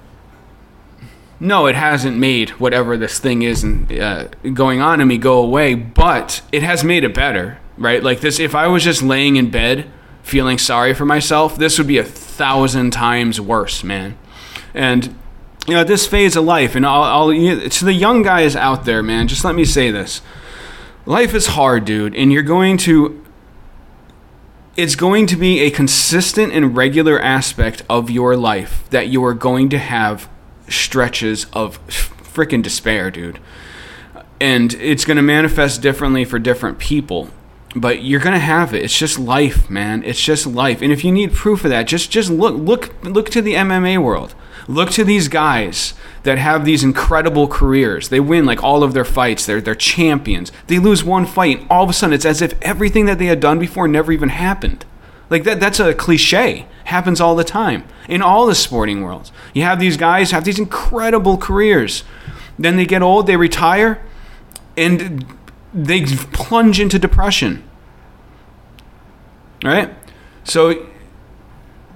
No, 1.40 1.68
it 1.68 1.76
hasn't 1.76 2.18
made 2.18 2.52
whatever 2.52 2.98
this 2.98 3.20
thing 3.20 3.42
is 3.42 3.64
and, 3.64 3.92
uh, 3.92 4.28
going 4.54 4.82
on 4.82 5.02
in 5.02 5.08
me 5.08 5.18
go 5.18 5.42
away, 5.42 5.76
but 5.76 6.42
it 6.52 6.64
has 6.64 6.84
made 6.84 7.04
it 7.04 7.14
better 7.14 7.60
right? 7.78 8.04
Like 8.04 8.20
this, 8.22 8.40
if 8.40 8.56
I 8.56 8.68
was 8.68 8.84
just 8.84 9.02
laying 9.02 9.36
in 9.36 9.50
bed 9.50 9.90
feeling 10.24 10.58
sorry 10.58 10.94
for 10.94 11.06
myself, 11.06 11.58
this 11.58 11.78
would 11.78 11.88
be 11.88 11.98
a 11.98 12.04
thousand 12.04 12.92
times 12.92 13.40
worse, 13.40 13.84
man. 13.84 14.18
And 14.74 15.16
you 15.68 15.74
know, 15.74 15.84
this 15.84 16.08
phase 16.08 16.36
of 16.36 16.46
life, 16.46 16.76
and 16.76 16.86
I'll, 16.86 17.04
I'll 17.04 17.34
you 17.34 17.56
know, 17.56 17.68
to 17.68 17.86
the 17.86 17.94
young 17.94 18.24
guys 18.24 18.56
out 18.56 18.86
there, 18.86 19.04
man, 19.04 19.28
just 19.28 19.44
let 19.44 19.56
me 19.56 19.66
say 19.66 19.92
this: 19.92 20.22
life 21.06 21.34
is 21.34 21.48
hard, 21.48 21.86
dude, 21.86 22.16
and 22.16 22.32
you're 22.32 22.44
going 22.44 22.78
to. 22.80 23.24
It's 24.76 24.96
going 24.96 25.26
to 25.28 25.36
be 25.36 25.62
a 25.62 25.72
consistent 25.72 26.54
and 26.54 26.78
regular 26.78 27.20
aspect 27.20 27.82
of 27.90 28.12
your 28.12 28.38
life 28.38 28.88
that 28.92 29.08
you 29.08 29.26
are 29.26 29.34
going 29.34 29.70
to 29.70 29.80
have 29.80 30.30
stretches 30.70 31.46
of 31.52 31.84
freaking 31.88 32.62
despair, 32.62 33.10
dude. 33.10 33.40
And 34.40 34.76
it's 34.76 35.04
going 35.04 35.18
to 35.18 35.24
manifest 35.24 35.82
differently 35.82 36.26
for 36.26 36.38
different 36.38 36.78
people 36.78 37.32
but 37.76 38.04
you're 38.04 38.20
gonna 38.20 38.40
have 38.40 38.74
it. 38.74 38.84
It's 38.84 38.98
just 38.98 39.20
life, 39.20 39.70
man. 39.70 40.04
It's 40.04 40.22
just 40.22 40.48
life. 40.48 40.82
And 40.82 40.92
if 40.92 41.04
you 41.04 41.12
need 41.12 41.34
proof 41.34 41.64
of 41.64 41.70
that, 41.70 41.88
just 41.88 42.12
just 42.12 42.30
look 42.30 42.56
look 42.56 43.04
look 43.04 43.30
to 43.32 43.42
the 43.42 43.54
MMA 43.54 44.02
world. 44.02 44.36
Look 44.70 44.90
to 44.92 45.06
these 45.06 45.30
guys 45.30 45.94
that 46.24 46.38
have 46.38 46.66
these 46.66 46.84
incredible 46.84 47.48
careers. 47.48 48.10
They 48.10 48.20
win 48.20 48.46
like 48.46 48.64
all 48.64 48.84
of 48.84 48.94
their 48.94 49.06
fights. 49.06 49.46
They're 49.46 49.62
they're 49.62 49.76
champions. 49.76 50.52
They 50.68 50.80
lose 50.80 51.04
one 51.04 51.26
fight, 51.26 51.60
and 51.62 51.68
all 51.70 51.84
of 51.84 51.90
a 51.90 51.94
sudden 51.94 52.14
it's 52.14 52.26
as 52.26 52.42
if 52.42 52.60
everything 52.62 53.06
that 53.06 53.18
they 53.18 53.28
had 53.28 53.40
done 53.40 53.60
before 53.60 53.88
never 53.88 54.12
even 54.12 54.30
happened. 54.30 54.86
Like 55.30 55.44
that 55.44 55.60
that's 55.60 55.80
a 55.80 55.94
cliche. 55.94 56.66
Happens 56.86 57.20
all 57.20 57.36
the 57.36 57.44
time 57.44 57.84
in 58.08 58.22
all 58.22 58.46
the 58.46 58.56
sporting 58.56 59.02
worlds. 59.02 59.32
You 59.54 59.64
have 59.64 59.80
these 59.80 59.98
guys 59.98 60.32
have 60.32 60.46
these 60.46 60.60
incredible 60.60 61.38
careers. 61.38 62.04
Then 62.58 62.78
they 62.78 62.86
get 62.86 63.02
old, 63.02 63.28
they 63.28 63.36
retire, 63.36 64.02
and 64.76 65.26
they 65.74 66.06
plunge 66.06 66.80
into 66.80 67.00
depression. 67.00 67.64
Right? 69.64 69.94
So 70.44 70.88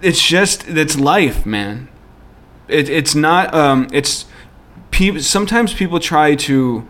it's 0.01 0.22
just 0.22 0.68
it's 0.68 1.00
life, 1.00 1.46
man. 1.46 1.88
It, 2.68 2.90
it's 2.90 3.16
not 3.16 3.54
um, 3.54 3.88
it's 3.92 4.25
people 4.92 5.22
sometimes 5.22 5.74
people 5.74 6.00
try 6.00 6.36
to 6.36 6.88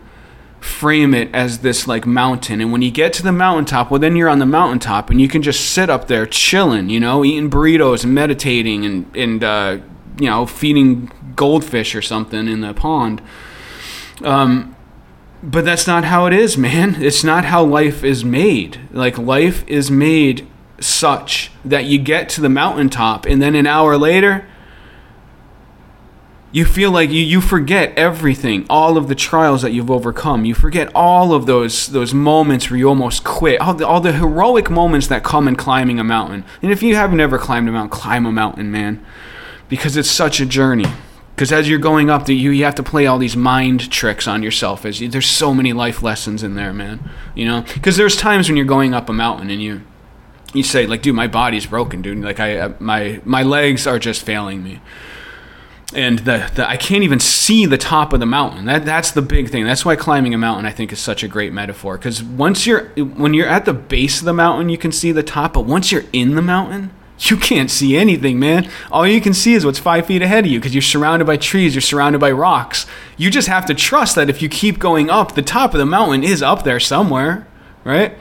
frame 0.60 1.14
it 1.14 1.34
as 1.34 1.60
this 1.60 1.88
like 1.88 2.06
mountain. 2.06 2.62
And 2.62 2.72
when 2.72 2.82
you 2.82 2.92
get 2.92 3.14
to 3.14 3.24
the 3.24 3.32
mountaintop, 3.32 3.90
well, 3.90 4.00
then 4.00 4.16
you're 4.16 4.30
on 4.30 4.40
the 4.40 4.46
mountaintop 4.46 5.10
and 5.10 5.20
you 5.20 5.28
can 5.28 5.42
just 5.42 5.72
sit 5.72 5.90
up 5.90 6.08
there 6.08 6.26
chilling, 6.26 6.90
you 6.90 7.00
know, 7.00 7.26
eating 7.26 7.50
burritos 7.50 8.04
and 8.04 8.14
meditating 8.14 8.86
and, 8.86 9.16
and 9.16 9.44
uh, 9.44 9.80
you 10.20 10.28
know, 10.28 10.46
feeding 10.46 11.12
goldfish 11.36 11.96
or 11.96 12.02
something 12.02 12.48
in 12.48 12.62
the 12.62 12.74
pond. 12.74 13.22
Um, 14.24 14.76
but 15.44 15.66
that's 15.66 15.88
not 15.88 16.04
how 16.06 16.26
it 16.28 16.34
is, 16.34 16.58
man. 16.58 17.02
It's 17.02 17.24
not 17.24 17.46
how 17.46 17.64
life 17.64 18.04
is 18.04 18.24
made. 18.24 18.80
Like, 18.92 19.18
life 19.18 19.68
is 19.68 19.90
made 19.90 20.48
such 20.80 21.52
that 21.64 21.86
you 21.86 22.00
get 22.00 22.30
to 22.30 22.42
the 22.42 22.50
mountaintop 22.50 23.26
and 23.26 23.42
then 23.42 23.56
an 23.56 23.68
hour 23.68 23.98
later, 23.98 24.48
you 26.52 26.66
feel 26.66 26.92
like 26.92 27.10
you, 27.10 27.22
you 27.22 27.40
forget 27.40 27.98
everything, 27.98 28.66
all 28.70 28.98
of 28.98 29.08
the 29.08 29.16
trials 29.16 29.62
that 29.62 29.72
you've 29.72 29.90
overcome. 29.90 30.44
You 30.44 30.54
forget 30.54 30.92
all 30.94 31.34
of 31.34 31.46
those 31.46 31.88
those 31.88 32.14
moments 32.14 32.70
where 32.70 32.78
you 32.78 32.90
almost 32.90 33.24
quit, 33.24 33.62
all 33.62 33.74
the, 33.74 33.88
all 33.88 34.02
the 34.02 34.12
heroic 34.12 34.70
moments 34.70 35.08
that 35.08 35.24
come 35.24 35.48
in 35.48 35.56
climbing 35.56 35.98
a 35.98 36.04
mountain. 36.04 36.44
And 36.62 36.72
if 36.72 36.84
you 36.84 36.96
have 36.96 37.14
never 37.14 37.38
climbed 37.38 37.70
a 37.70 37.72
mountain, 37.72 37.98
climb 37.98 38.26
a 38.26 38.32
mountain, 38.34 38.70
man, 38.70 39.04
because 39.70 39.96
it's 39.96 40.12
such 40.12 40.42
a 40.42 40.46
journey. 40.46 40.88
Because 41.36 41.52
as 41.52 41.68
you're 41.68 41.80
going 41.80 42.10
up, 42.10 42.28
you 42.30 42.52
you 42.52 42.64
have 42.66 42.76
to 42.76 42.84
play 42.84 43.08
all 43.08 43.18
these 43.18 43.36
mind 43.36 43.92
tricks 43.92 44.28
on 44.28 44.44
yourself. 44.44 44.86
As 44.86 45.02
you, 45.02 45.08
there's 45.08 45.28
so 45.28 45.54
many 45.54 45.74
life 45.74 46.04
lessons 46.04 46.44
in 46.44 46.56
there, 46.56 46.74
man. 46.74 47.10
You 47.36 47.46
know, 47.46 47.62
because 47.74 47.98
there's 47.98 48.16
times 48.16 48.48
when 48.48 48.58
you're 48.58 48.66
going 48.66 48.94
up 48.94 49.10
a 49.10 49.14
mountain 49.14 49.50
and 49.50 49.62
you 49.62 49.82
you 50.54 50.64
say 50.64 50.86
like, 50.86 51.02
dude, 51.02 51.16
my 51.16 51.28
body's 51.28 51.66
broken, 51.66 52.02
dude. 52.02 52.20
Like 52.20 52.40
I 52.40 52.58
uh, 52.58 52.74
my 52.80 53.22
my 53.26 53.44
legs 53.44 53.88
are 53.88 54.00
just 54.00 54.24
failing 54.24 54.64
me 54.64 54.82
and 55.94 56.20
the, 56.20 56.50
the 56.56 56.68
I 56.68 56.78
can't 56.78 57.04
even 57.04 57.20
see 57.20 57.66
the 57.66 57.78
top 57.78 58.14
of 58.14 58.20
the 58.20 58.26
mountain. 58.26 58.66
That 58.66 58.86
that's 58.86 59.12
the 59.12 59.22
big 59.22 59.50
thing. 59.50 59.66
That's 59.66 59.86
why 59.86 59.96
climbing 59.96 60.34
a 60.34 60.38
mountain 60.38 60.66
I 60.66 60.72
think 60.72 60.92
is 60.92 61.00
such 61.00 61.24
a 61.24 61.28
great 61.28 61.54
metaphor 61.54 61.98
because 61.98 62.24
once 62.24 62.66
you're 62.66 62.90
when 62.90 63.34
you're 63.34 63.48
at 63.48 63.66
the 63.66 63.74
base 63.74 64.20
of 64.20 64.26
the 64.26 64.34
mountain 64.34 64.70
you 64.70 64.78
can 64.78 64.92
see 64.92 65.12
the 65.12 65.24
top, 65.24 65.54
but 65.54 65.66
once 65.66 65.92
you're 65.92 66.06
in 66.14 66.36
the 66.36 66.42
mountain 66.42 66.92
you 67.30 67.38
can't 67.38 67.70
see 67.70 67.96
anything, 67.96 68.40
man. 68.40 68.70
All 68.92 69.06
you 69.06 69.22
can 69.22 69.34
see 69.34 69.54
is 69.54 69.66
what's 69.66 69.80
five 69.80 70.06
feet 70.06 70.22
ahead 70.22 70.46
of 70.46 70.52
you 70.52 70.60
because 70.60 70.74
you're 70.74 70.82
surrounded 70.82 71.26
by 71.26 71.38
trees, 71.38 71.76
you're 71.76 71.82
surrounded 71.82 72.20
by 72.20 72.32
rocks. 72.32 72.86
You 73.18 73.30
just 73.30 73.48
have 73.48 73.66
to 73.68 73.74
trust 73.74 74.16
that 74.16 74.30
if 74.30 74.42
you 74.42 74.50
keep 74.50 74.80
going 74.80 75.10
up, 75.10 75.36
the 75.36 75.42
top 75.42 75.74
of 75.74 75.80
the 75.80 75.86
mountain 75.86 76.24
is 76.24 76.42
up 76.42 76.64
there 76.64 76.80
somewhere, 76.80 77.48
right? 77.84 78.18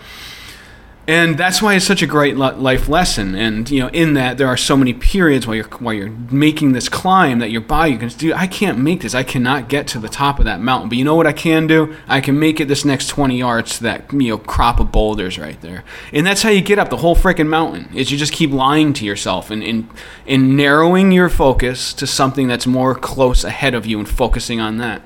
And 1.11 1.37
that's 1.37 1.61
why 1.61 1.75
it's 1.75 1.85
such 1.85 2.03
a 2.03 2.07
great 2.07 2.37
life 2.37 2.89
lesson. 2.89 3.35
And 3.35 3.69
you 3.69 3.81
know, 3.81 3.89
in 3.89 4.15
that 4.15 4.39
there 4.39 4.47
are 4.47 4.57
so 4.57 4.77
many 4.77 4.95
periods 4.95 5.45
while 5.45 5.57
you're 5.57 5.67
while 5.67 5.93
you're 5.93 6.11
making 6.31 6.71
this 6.71 6.89
climb 6.89 7.41
that 7.41 7.51
your 7.51 7.63
body 7.63 7.97
can 7.97 8.11
do. 8.11 8.33
I 8.33 8.47
can't 8.47 8.79
make 8.79 9.01
this. 9.01 9.13
I 9.13 9.25
cannot 9.25 9.69
get 9.69 9.89
to 9.89 9.99
the 9.99 10.09
top 10.09 10.39
of 10.39 10.45
that 10.45 10.61
mountain. 10.61 10.89
But 10.89 10.99
you 10.99 11.05
know 11.05 11.17
what 11.17 11.27
I 11.27 11.33
can 11.33 11.67
do? 11.67 11.97
I 12.07 12.21
can 12.21 12.39
make 12.39 12.61
it 12.61 12.69
this 12.69 12.85
next 12.85 13.09
20 13.09 13.37
yards 13.37 13.79
to 13.79 13.83
that 13.83 14.13
you 14.13 14.29
know 14.29 14.39
crop 14.39 14.79
of 14.79 14.93
boulders 14.93 15.37
right 15.37 15.61
there. 15.61 15.83
And 16.13 16.25
that's 16.25 16.43
how 16.43 16.51
you 16.51 16.61
get 16.61 16.79
up 16.79 16.91
the 16.91 16.99
whole 16.99 17.17
freaking 17.17 17.49
mountain. 17.49 17.89
Is 17.93 18.13
you 18.13 18.17
just 18.17 18.33
keep 18.33 18.53
lying 18.53 18.93
to 18.93 19.05
yourself 19.05 19.51
and 19.51 19.65
in 19.65 19.91
in 20.27 20.55
narrowing 20.55 21.11
your 21.11 21.29
focus 21.29 21.93
to 21.95 22.07
something 22.07 22.47
that's 22.47 22.69
more 22.69 22.95
close 22.95 23.43
ahead 23.43 23.75
of 23.75 23.85
you 23.85 23.99
and 23.99 24.09
focusing 24.09 24.61
on 24.61 24.77
that. 24.77 25.03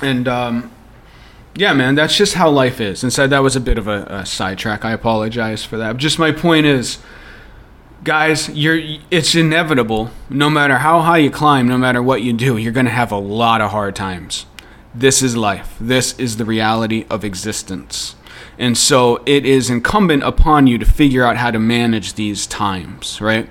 And 0.00 0.28
um, 0.28 0.70
yeah, 1.56 1.72
man, 1.72 1.94
that's 1.94 2.16
just 2.16 2.34
how 2.34 2.50
life 2.50 2.80
is. 2.80 3.02
And 3.02 3.12
said 3.12 3.30
that 3.30 3.42
was 3.42 3.56
a 3.56 3.60
bit 3.60 3.78
of 3.78 3.86
a, 3.86 4.04
a 4.08 4.26
sidetrack. 4.26 4.84
I 4.84 4.92
apologize 4.92 5.64
for 5.64 5.76
that. 5.76 5.96
Just 5.96 6.18
my 6.18 6.32
point 6.32 6.66
is, 6.66 6.98
guys, 8.02 8.48
you're 8.50 8.80
it's 9.10 9.34
inevitable. 9.34 10.10
No 10.28 10.50
matter 10.50 10.78
how 10.78 11.00
high 11.00 11.18
you 11.18 11.30
climb, 11.30 11.68
no 11.68 11.78
matter 11.78 12.02
what 12.02 12.22
you 12.22 12.32
do, 12.32 12.56
you're 12.56 12.72
gonna 12.72 12.90
have 12.90 13.12
a 13.12 13.18
lot 13.18 13.60
of 13.60 13.70
hard 13.70 13.94
times. 13.94 14.46
This 14.94 15.22
is 15.22 15.36
life. 15.36 15.76
This 15.80 16.18
is 16.18 16.36
the 16.36 16.44
reality 16.44 17.06
of 17.10 17.24
existence. 17.24 18.16
And 18.58 18.78
so 18.78 19.22
it 19.26 19.44
is 19.44 19.68
incumbent 19.70 20.22
upon 20.22 20.66
you 20.66 20.78
to 20.78 20.84
figure 20.84 21.24
out 21.24 21.36
how 21.36 21.50
to 21.50 21.58
manage 21.58 22.14
these 22.14 22.46
times, 22.46 23.20
right? 23.20 23.50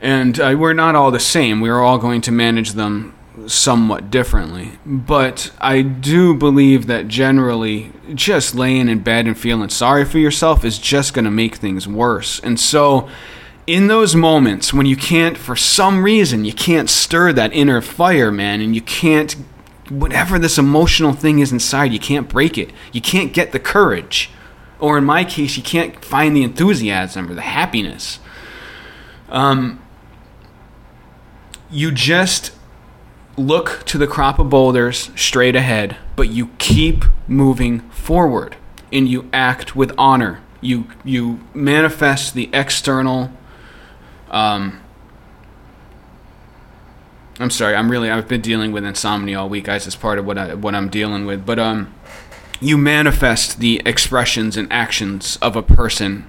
And 0.00 0.40
uh, 0.40 0.56
we're 0.58 0.72
not 0.72 0.94
all 0.94 1.10
the 1.10 1.20
same. 1.20 1.60
We're 1.60 1.80
all 1.80 1.98
going 1.98 2.22
to 2.22 2.32
manage 2.32 2.72
them 2.72 3.14
somewhat 3.46 4.10
differently. 4.10 4.78
But 4.86 5.52
I 5.60 5.82
do 5.82 6.34
believe 6.34 6.86
that 6.86 7.08
generally, 7.08 7.92
just 8.14 8.54
laying 8.54 8.88
in 8.88 9.00
bed 9.00 9.26
and 9.26 9.38
feeling 9.38 9.68
sorry 9.68 10.04
for 10.04 10.18
yourself 10.18 10.64
is 10.64 10.78
just 10.78 11.14
going 11.14 11.24
to 11.24 11.30
make 11.30 11.56
things 11.56 11.88
worse. 11.88 12.40
And 12.40 12.58
so, 12.58 13.08
in 13.66 13.86
those 13.86 14.14
moments 14.14 14.72
when 14.72 14.86
you 14.86 14.96
can't, 14.96 15.38
for 15.38 15.56
some 15.56 16.04
reason, 16.04 16.44
you 16.44 16.52
can't 16.52 16.90
stir 16.90 17.32
that 17.32 17.52
inner 17.52 17.80
fire, 17.80 18.30
man, 18.30 18.60
and 18.60 18.74
you 18.74 18.82
can't, 18.82 19.32
whatever 19.88 20.38
this 20.38 20.58
emotional 20.58 21.12
thing 21.12 21.38
is 21.38 21.50
inside, 21.50 21.92
you 21.92 21.98
can't 21.98 22.28
break 22.28 22.58
it. 22.58 22.70
You 22.92 23.00
can't 23.00 23.32
get 23.32 23.52
the 23.52 23.58
courage. 23.58 24.30
Or 24.78 24.98
in 24.98 25.04
my 25.04 25.24
case, 25.24 25.56
you 25.56 25.62
can't 25.62 26.04
find 26.04 26.36
the 26.36 26.42
enthusiasm 26.42 27.30
or 27.30 27.34
the 27.34 27.42
happiness. 27.42 28.18
Um, 29.30 29.82
you 31.70 31.90
just 31.90 32.52
look 33.36 33.82
to 33.86 33.98
the 33.98 34.06
crop 34.06 34.38
of 34.38 34.50
boulders 34.50 35.10
straight 35.16 35.56
ahead, 35.56 35.96
but 36.16 36.28
you 36.28 36.50
keep 36.58 37.04
moving 37.26 37.80
forward 37.90 38.56
and 38.92 39.08
you 39.08 39.28
act 39.32 39.74
with 39.74 39.92
honor. 39.98 40.40
You 40.60 40.86
you 41.04 41.40
manifest 41.52 42.34
the 42.34 42.48
external. 42.52 43.30
Um, 44.30 44.80
I'm 47.38 47.50
sorry. 47.50 47.74
I'm 47.74 47.90
really. 47.90 48.10
I've 48.10 48.28
been 48.28 48.40
dealing 48.40 48.72
with 48.72 48.84
insomnia 48.84 49.40
all 49.40 49.48
week, 49.48 49.64
guys. 49.64 49.86
It's 49.86 49.96
part 49.96 50.18
of 50.18 50.24
what 50.24 50.38
I 50.38 50.54
what 50.54 50.74
I'm 50.74 50.88
dealing 50.88 51.26
with. 51.26 51.44
But 51.44 51.58
um, 51.58 51.92
you 52.60 52.78
manifest 52.78 53.58
the 53.58 53.82
expressions 53.84 54.56
and 54.56 54.72
actions 54.72 55.36
of 55.42 55.56
a 55.56 55.62
person 55.62 56.26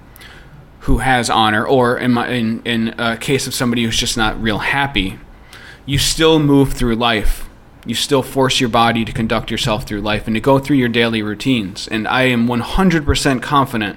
who 0.80 0.98
has 0.98 1.30
honor, 1.30 1.66
or 1.66 1.96
in 1.96 2.12
my 2.12 2.28
in 2.28 2.62
in 2.64 2.94
a 2.98 3.16
case 3.16 3.46
of 3.46 3.54
somebody 3.54 3.84
who's 3.84 3.96
just 3.96 4.16
not 4.16 4.40
real 4.40 4.58
happy, 4.58 5.18
you 5.86 5.98
still 5.98 6.38
move 6.38 6.72
through 6.72 6.96
life. 6.96 7.48
You 7.86 7.94
still 7.94 8.22
force 8.22 8.60
your 8.60 8.68
body 8.68 9.04
to 9.04 9.12
conduct 9.12 9.50
yourself 9.50 9.84
through 9.84 10.00
life 10.00 10.26
and 10.26 10.34
to 10.34 10.40
go 10.40 10.58
through 10.58 10.76
your 10.76 10.88
daily 10.88 11.22
routines. 11.22 11.86
And 11.86 12.08
I 12.08 12.22
am 12.22 12.48
100% 12.48 13.42
confident 13.42 13.96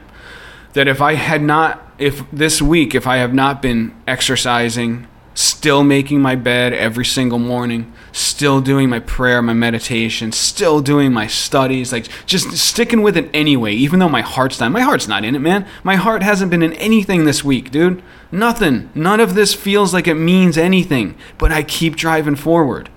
that 0.73 0.87
if 0.87 1.01
I 1.01 1.15
had 1.15 1.41
not, 1.41 1.91
if 1.97 2.23
this 2.31 2.61
week, 2.61 2.93
if 2.93 3.07
I 3.07 3.17
have 3.17 3.33
not 3.33 3.61
been 3.61 3.95
exercising, 4.07 5.07
still 5.39 5.85
making 5.85 6.21
my 6.21 6.35
bed 6.35 6.73
every 6.73 7.05
single 7.05 7.39
morning, 7.39 7.89
still 8.11 8.59
doing 8.59 8.89
my 8.89 8.99
prayer, 8.99 9.41
my 9.41 9.53
meditation, 9.53 10.33
still 10.33 10.81
doing 10.81 11.13
my 11.13 11.27
studies, 11.27 11.93
like 11.93 12.09
just 12.25 12.51
sticking 12.57 13.01
with 13.01 13.15
it 13.15 13.29
anyway, 13.33 13.73
even 13.73 13.99
though 13.99 14.09
my 14.09 14.21
heart's 14.21 14.59
not. 14.59 14.69
My 14.69 14.81
heart's 14.81 15.07
not 15.07 15.23
in 15.23 15.35
it, 15.35 15.39
man. 15.39 15.65
My 15.81 15.95
heart 15.95 16.23
hasn't 16.23 16.51
been 16.51 16.61
in 16.61 16.73
anything 16.73 17.23
this 17.23 17.41
week, 17.41 17.71
dude. 17.71 18.03
Nothing. 18.33 18.89
None 18.93 19.21
of 19.21 19.33
this 19.33 19.53
feels 19.53 19.93
like 19.93 20.09
it 20.09 20.15
means 20.15 20.57
anything, 20.57 21.15
but 21.37 21.53
I 21.53 21.63
keep 21.63 21.95
driving 21.95 22.35
forward. 22.35 22.89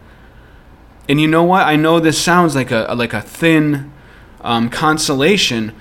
And 1.09 1.21
you 1.21 1.29
know 1.29 1.45
what? 1.45 1.65
I 1.65 1.77
know 1.77 2.01
this 2.01 2.21
sounds 2.21 2.57
like 2.57 2.73
a 2.73 2.93
like 2.97 3.13
a 3.13 3.23
thin 3.23 3.93
um, 4.41 4.69
consolation, 4.69 5.73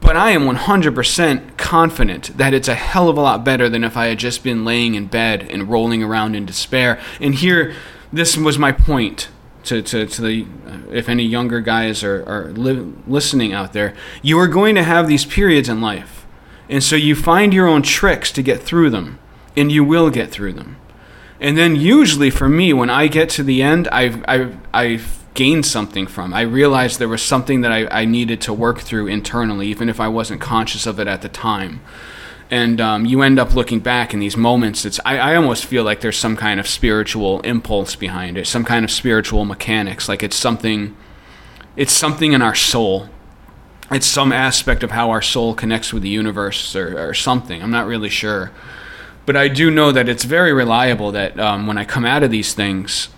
but 0.00 0.16
I 0.16 0.30
am 0.30 0.42
100% 0.42 1.56
confident 1.56 2.36
that 2.36 2.54
it's 2.54 2.68
a 2.68 2.74
hell 2.74 3.08
of 3.08 3.16
a 3.16 3.20
lot 3.20 3.44
better 3.44 3.68
than 3.68 3.84
if 3.84 3.96
I 3.96 4.06
had 4.06 4.18
just 4.18 4.42
been 4.42 4.64
laying 4.64 4.94
in 4.94 5.06
bed 5.06 5.46
and 5.50 5.68
rolling 5.68 6.02
around 6.02 6.34
in 6.34 6.46
despair. 6.46 7.00
And 7.20 7.34
here, 7.34 7.74
this 8.12 8.36
was 8.36 8.58
my 8.58 8.72
point 8.72 9.28
to, 9.64 9.82
to, 9.82 10.06
to 10.06 10.22
the 10.22 10.46
if 10.90 11.08
any 11.08 11.24
younger 11.24 11.60
guys 11.60 12.02
are, 12.02 12.24
are 12.26 12.50
li- 12.52 12.94
listening 13.06 13.52
out 13.52 13.72
there. 13.74 13.94
You 14.22 14.38
are 14.38 14.48
going 14.48 14.74
to 14.76 14.82
have 14.82 15.08
these 15.08 15.26
periods 15.26 15.68
in 15.68 15.80
life 15.80 16.18
and 16.68 16.82
so 16.82 16.96
you 16.96 17.14
find 17.14 17.54
your 17.54 17.66
own 17.66 17.82
tricks 17.82 18.30
to 18.32 18.42
get 18.42 18.62
through 18.62 18.90
them, 18.90 19.18
and 19.56 19.72
you 19.72 19.82
will 19.82 20.10
get 20.10 20.30
through 20.30 20.52
them. 20.52 20.76
And 21.40 21.56
then 21.56 21.76
usually 21.76 22.30
for 22.30 22.48
me, 22.48 22.72
when 22.72 22.90
I 22.90 23.06
get 23.06 23.30
to 23.30 23.42
the 23.42 23.62
end, 23.62 23.88
I've, 23.88 24.24
I've, 24.28 24.58
I've 24.74 25.17
gained 25.34 25.66
something 25.66 26.06
from. 26.06 26.34
I 26.34 26.42
realized 26.42 26.98
there 26.98 27.08
was 27.08 27.22
something 27.22 27.60
that 27.60 27.72
I, 27.72 27.86
I 27.86 28.04
needed 28.04 28.40
to 28.42 28.52
work 28.52 28.80
through 28.80 29.06
internally, 29.06 29.68
even 29.68 29.88
if 29.88 30.00
I 30.00 30.08
wasn't 30.08 30.40
conscious 30.40 30.86
of 30.86 30.98
it 30.98 31.06
at 31.06 31.22
the 31.22 31.28
time. 31.28 31.80
And 32.50 32.80
um, 32.80 33.04
you 33.04 33.22
end 33.22 33.38
up 33.38 33.54
looking 33.54 33.80
back 33.80 34.14
in 34.14 34.20
these 34.20 34.36
moments. 34.36 34.84
It's 34.84 34.98
I, 35.04 35.18
I 35.18 35.36
almost 35.36 35.66
feel 35.66 35.84
like 35.84 36.00
there's 36.00 36.16
some 36.16 36.36
kind 36.36 36.58
of 36.58 36.66
spiritual 36.66 37.40
impulse 37.42 37.94
behind 37.94 38.38
it, 38.38 38.46
some 38.46 38.64
kind 38.64 38.84
of 38.84 38.90
spiritual 38.90 39.44
mechanics. 39.44 40.08
Like 40.08 40.22
it's 40.22 40.36
something, 40.36 40.96
it's 41.76 41.92
something 41.92 42.32
in 42.32 42.40
our 42.40 42.54
soul 42.54 43.10
it's 43.90 44.06
some 44.06 44.32
aspect 44.32 44.82
of 44.82 44.90
how 44.90 45.10
our 45.10 45.22
soul 45.22 45.54
connects 45.54 45.92
with 45.92 46.02
the 46.02 46.08
universe 46.08 46.76
or, 46.76 47.08
or 47.08 47.14
something. 47.14 47.62
I'm 47.62 47.70
not 47.70 47.86
really 47.86 48.10
sure. 48.10 48.50
But 49.24 49.36
I 49.36 49.48
do 49.48 49.70
know 49.70 49.92
that 49.92 50.08
it's 50.08 50.24
very 50.24 50.52
reliable 50.52 51.12
that 51.12 51.38
um, 51.40 51.66
when 51.66 51.78
I 51.78 51.84
come 51.84 52.04
out 52.04 52.22
of 52.22 52.30
these 52.30 52.54
things, 52.54 53.08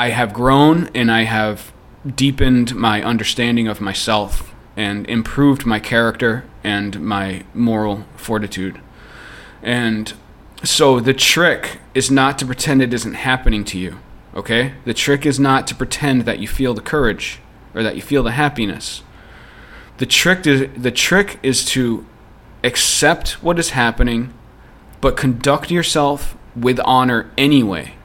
I 0.00 0.08
have 0.08 0.32
grown 0.32 0.88
and 0.94 1.12
I 1.12 1.24
have 1.24 1.74
deepened 2.06 2.74
my 2.74 3.02
understanding 3.02 3.68
of 3.68 3.82
myself 3.82 4.54
and 4.74 5.06
improved 5.10 5.66
my 5.66 5.78
character 5.78 6.44
and 6.64 6.98
my 7.02 7.44
moral 7.52 8.06
fortitude. 8.16 8.80
And 9.62 10.14
so 10.64 11.00
the 11.00 11.12
trick 11.12 11.80
is 11.92 12.10
not 12.10 12.38
to 12.38 12.46
pretend 12.46 12.80
it 12.80 12.94
isn't 12.94 13.12
happening 13.12 13.62
to 13.66 13.78
you, 13.78 13.98
okay? 14.34 14.72
The 14.86 14.94
trick 14.94 15.26
is 15.26 15.38
not 15.38 15.66
to 15.66 15.74
pretend 15.74 16.22
that 16.22 16.38
you 16.38 16.48
feel 16.48 16.72
the 16.72 16.80
courage 16.80 17.40
or 17.74 17.82
that 17.82 17.94
you 17.94 18.00
feel 18.00 18.22
the 18.22 18.30
happiness. 18.30 19.02
The 19.98 20.06
trick 20.06 20.46
is 20.46 20.82
the 20.82 20.90
trick 20.90 21.38
is 21.42 21.62
to 21.76 22.06
accept 22.64 23.42
what 23.42 23.58
is 23.58 23.70
happening, 23.70 24.32
but 25.02 25.18
conduct 25.18 25.70
yourself 25.70 26.38
with 26.56 26.80
honor 26.86 27.30
anyway. 27.36 27.96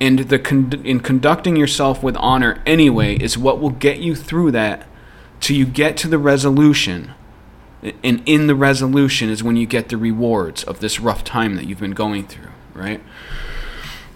And 0.00 0.20
the 0.20 0.38
con- 0.38 0.80
in 0.84 1.00
conducting 1.00 1.56
yourself 1.56 2.02
with 2.02 2.16
honor 2.16 2.62
anyway 2.64 3.16
is 3.16 3.36
what 3.36 3.60
will 3.60 3.70
get 3.70 3.98
you 3.98 4.14
through 4.14 4.52
that 4.52 4.86
till 5.40 5.56
you 5.56 5.66
get 5.66 5.96
to 5.98 6.08
the 6.08 6.18
resolution. 6.18 7.14
And 7.82 8.22
in 8.26 8.46
the 8.46 8.54
resolution 8.54 9.28
is 9.28 9.42
when 9.42 9.56
you 9.56 9.66
get 9.66 9.88
the 9.88 9.96
rewards 9.96 10.64
of 10.64 10.80
this 10.80 11.00
rough 11.00 11.24
time 11.24 11.56
that 11.56 11.66
you've 11.66 11.80
been 11.80 11.92
going 11.92 12.26
through, 12.26 12.50
right? 12.74 13.00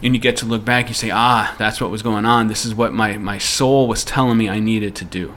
And 0.03 0.15
you 0.15 0.21
get 0.21 0.37
to 0.39 0.47
look 0.47 0.65
back, 0.65 0.89
you 0.89 0.95
say, 0.95 1.11
ah, 1.13 1.55
that's 1.59 1.81
what 1.81 1.91
was 1.91 2.03
going 2.03 2.27
on. 2.27 2.49
This 2.49 2.65
is 2.65 2.75
what 2.75 2.93
my, 2.93 3.19
my 3.19 3.39
soul 3.39 3.87
was 3.87 4.05
telling 4.05 4.37
me 4.37 4.49
I 4.49 4.59
needed 4.59 4.97
to 4.97 5.05
do. 5.05 5.35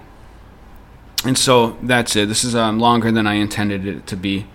And 1.24 1.38
so 1.38 1.78
that's 1.82 2.16
it. 2.16 2.28
This 2.28 2.44
is 2.44 2.56
um, 2.56 2.80
longer 2.80 3.12
than 3.12 3.26
I 3.28 3.36
intended 3.36 3.86
it 3.86 4.08
to 4.08 4.16
be 4.16 4.48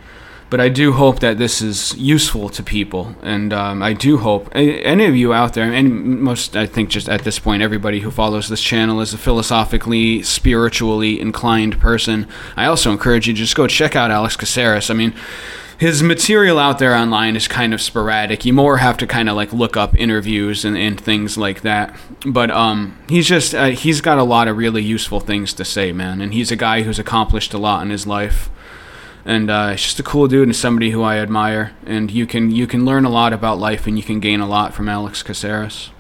but 0.50 0.60
I 0.60 0.68
do 0.68 0.92
hope 0.92 1.20
that 1.20 1.38
this 1.38 1.62
is 1.62 1.96
useful 1.96 2.48
to 2.50 2.62
people, 2.62 3.14
and 3.22 3.52
um, 3.52 3.82
I 3.84 3.92
do 3.92 4.18
hope 4.18 4.48
any 4.52 5.06
of 5.06 5.14
you 5.14 5.32
out 5.32 5.54
there, 5.54 5.72
and 5.72 6.20
most 6.20 6.56
I 6.56 6.66
think 6.66 6.90
just 6.90 7.08
at 7.08 7.22
this 7.22 7.38
point, 7.38 7.62
everybody 7.62 8.00
who 8.00 8.10
follows 8.10 8.48
this 8.48 8.60
channel 8.60 9.00
is 9.00 9.14
a 9.14 9.18
philosophically, 9.18 10.22
spiritually 10.24 11.20
inclined 11.20 11.80
person. 11.80 12.26
I 12.56 12.66
also 12.66 12.90
encourage 12.90 13.28
you 13.28 13.34
to 13.34 13.38
just 13.38 13.54
go 13.54 13.68
check 13.68 13.94
out 13.94 14.10
Alex 14.10 14.36
Caceres. 14.36 14.90
I 14.90 14.94
mean. 14.94 15.14
His 15.78 16.02
material 16.02 16.58
out 16.58 16.78
there 16.78 16.94
online 16.94 17.36
is 17.36 17.48
kind 17.48 17.72
of 17.72 17.80
sporadic. 17.80 18.44
You 18.44 18.52
more 18.52 18.76
have 18.76 18.98
to 18.98 19.06
kind 19.06 19.30
of 19.30 19.36
like 19.36 19.50
look 19.50 19.78
up 19.78 19.96
interviews 19.98 20.62
and, 20.62 20.76
and 20.76 21.00
things 21.00 21.38
like 21.38 21.62
that. 21.62 21.96
But 22.26 22.50
um, 22.50 22.98
he's 23.08 23.26
just 23.26 23.54
uh, 23.54 23.68
he's 23.68 24.02
got 24.02 24.18
a 24.18 24.22
lot 24.22 24.46
of 24.46 24.58
really 24.58 24.82
useful 24.82 25.20
things 25.20 25.54
to 25.54 25.64
say, 25.64 25.90
man. 25.90 26.20
And 26.20 26.34
he's 26.34 26.52
a 26.52 26.56
guy 26.56 26.82
who's 26.82 26.98
accomplished 26.98 27.54
a 27.54 27.58
lot 27.58 27.82
in 27.82 27.88
his 27.88 28.06
life 28.06 28.50
and 29.24 29.50
uh, 29.50 29.70
he's 29.70 29.82
just 29.82 30.00
a 30.00 30.02
cool 30.02 30.28
dude 30.28 30.48
and 30.48 30.56
somebody 30.56 30.90
who 30.90 31.02
I 31.02 31.18
admire. 31.18 31.74
And 31.86 32.10
you 32.10 32.26
can 32.26 32.50
you 32.50 32.66
can 32.66 32.84
learn 32.84 33.04
a 33.04 33.10
lot 33.10 33.32
about 33.32 33.58
life 33.58 33.86
and 33.86 33.96
you 33.96 34.04
can 34.04 34.20
gain 34.20 34.40
a 34.40 34.48
lot 34.48 34.74
from 34.74 34.88
Alex 34.88 35.22
Caceres. 35.22 35.90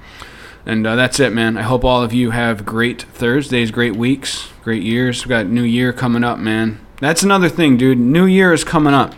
And 0.66 0.86
uh, 0.86 0.94
that's 0.94 1.18
it, 1.20 1.32
man. 1.32 1.56
I 1.56 1.62
hope 1.62 1.84
all 1.84 2.02
of 2.02 2.12
you 2.12 2.30
have 2.30 2.66
great 2.66 3.02
Thursdays, 3.02 3.70
great 3.70 3.96
weeks, 3.96 4.48
great 4.62 4.82
years. 4.82 5.24
We 5.24 5.30
got 5.30 5.46
New 5.46 5.62
Year 5.62 5.92
coming 5.92 6.22
up, 6.22 6.38
man. 6.38 6.84
That's 7.00 7.22
another 7.22 7.48
thing, 7.48 7.78
dude. 7.78 7.98
New 7.98 8.26
Year 8.26 8.52
is 8.52 8.62
coming 8.62 8.92
up. 8.92 9.14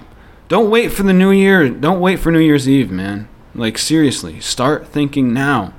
Don't 0.49 0.71
wait 0.71 0.93
for 0.93 1.03
the 1.03 1.13
New 1.13 1.31
Year. 1.31 1.69
Don't 1.69 2.01
wait 2.01 2.21
for 2.21 2.31
New 2.31 2.39
Year's 2.39 2.69
Eve, 2.69 2.91
man. 2.91 3.29
Like 3.55 3.77
seriously, 3.77 4.41
start 4.41 4.87
thinking 4.87 5.33
now. 5.33 5.75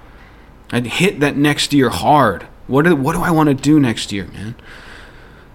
I'd 0.72 0.88
hit 0.88 1.20
that 1.22 1.38
next 1.38 1.74
year 1.74 1.90
hard. 1.90 2.48
What 2.68 2.86
do, 2.86 2.96
what 2.96 3.14
do 3.14 3.22
I 3.22 3.32
want 3.32 3.50
to 3.50 3.56
do 3.56 3.80
next 3.80 4.12
year, 4.12 4.26
man? 4.28 4.56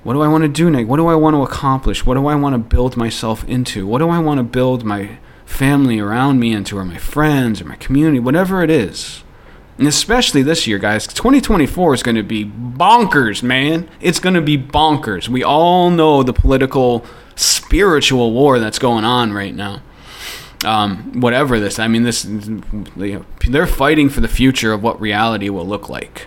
What 0.02 0.14
do 0.14 0.23
I 0.23 0.28
want 0.28 0.43
to 0.43 0.49
do 0.49 0.71
next? 0.71 0.88
What 0.88 0.97
do 0.97 1.09
I 1.09 1.14
want 1.14 1.35
to 1.35 1.43
accomplish? 1.43 2.07
What 2.07 2.14
do 2.14 2.26
I 2.26 2.35
want 2.35 2.55
to 2.55 2.59
build 2.59 2.97
myself 2.97 3.45
into? 3.45 3.87
What 3.87 3.99
do 3.99 4.09
I 4.09 4.19
want 4.19 4.38
to 4.38 4.45
build 4.45 4.85
my 4.85 5.19
family 5.45 5.99
around 5.99 6.38
me 6.38 6.52
into, 6.52 6.78
or 6.78 6.85
my 6.85 6.99
friends, 6.99 7.61
or 7.61 7.64
my 7.64 7.76
community, 7.76 8.21
whatever 8.21 8.62
it 8.62 8.71
is? 8.71 9.23
And 9.78 9.87
especially 9.87 10.43
this 10.43 10.67
year, 10.67 10.78
guys, 10.78 11.07
2024 11.07 11.95
is 11.95 12.02
going 12.02 12.17
to 12.17 12.25
be 12.25 12.45
bonkers, 12.45 13.43
man. 13.43 13.88
It's 14.00 14.19
going 14.19 14.35
to 14.35 14.40
be 14.40 14.59
bonkers. 14.59 15.28
We 15.28 15.45
all 15.45 15.90
know 15.90 16.25
the 16.25 16.33
political, 16.33 17.07
spiritual 17.37 18.33
war 18.33 18.59
that's 18.59 18.81
going 18.81 19.05
on 19.05 19.33
right 19.33 19.55
now. 19.55 19.83
Um, 20.64 21.21
whatever 21.21 21.61
this, 21.61 21.78
I 21.78 21.87
mean, 21.87 22.02
this, 22.02 22.25
you 22.25 22.61
know, 22.97 23.25
they're 23.49 23.69
fighting 23.69 24.09
for 24.09 24.21
the 24.21 24.28
future 24.28 24.73
of 24.73 24.83
what 24.83 25.00
reality 25.00 25.49
will 25.49 25.67
look 25.67 25.88
like. 25.88 26.26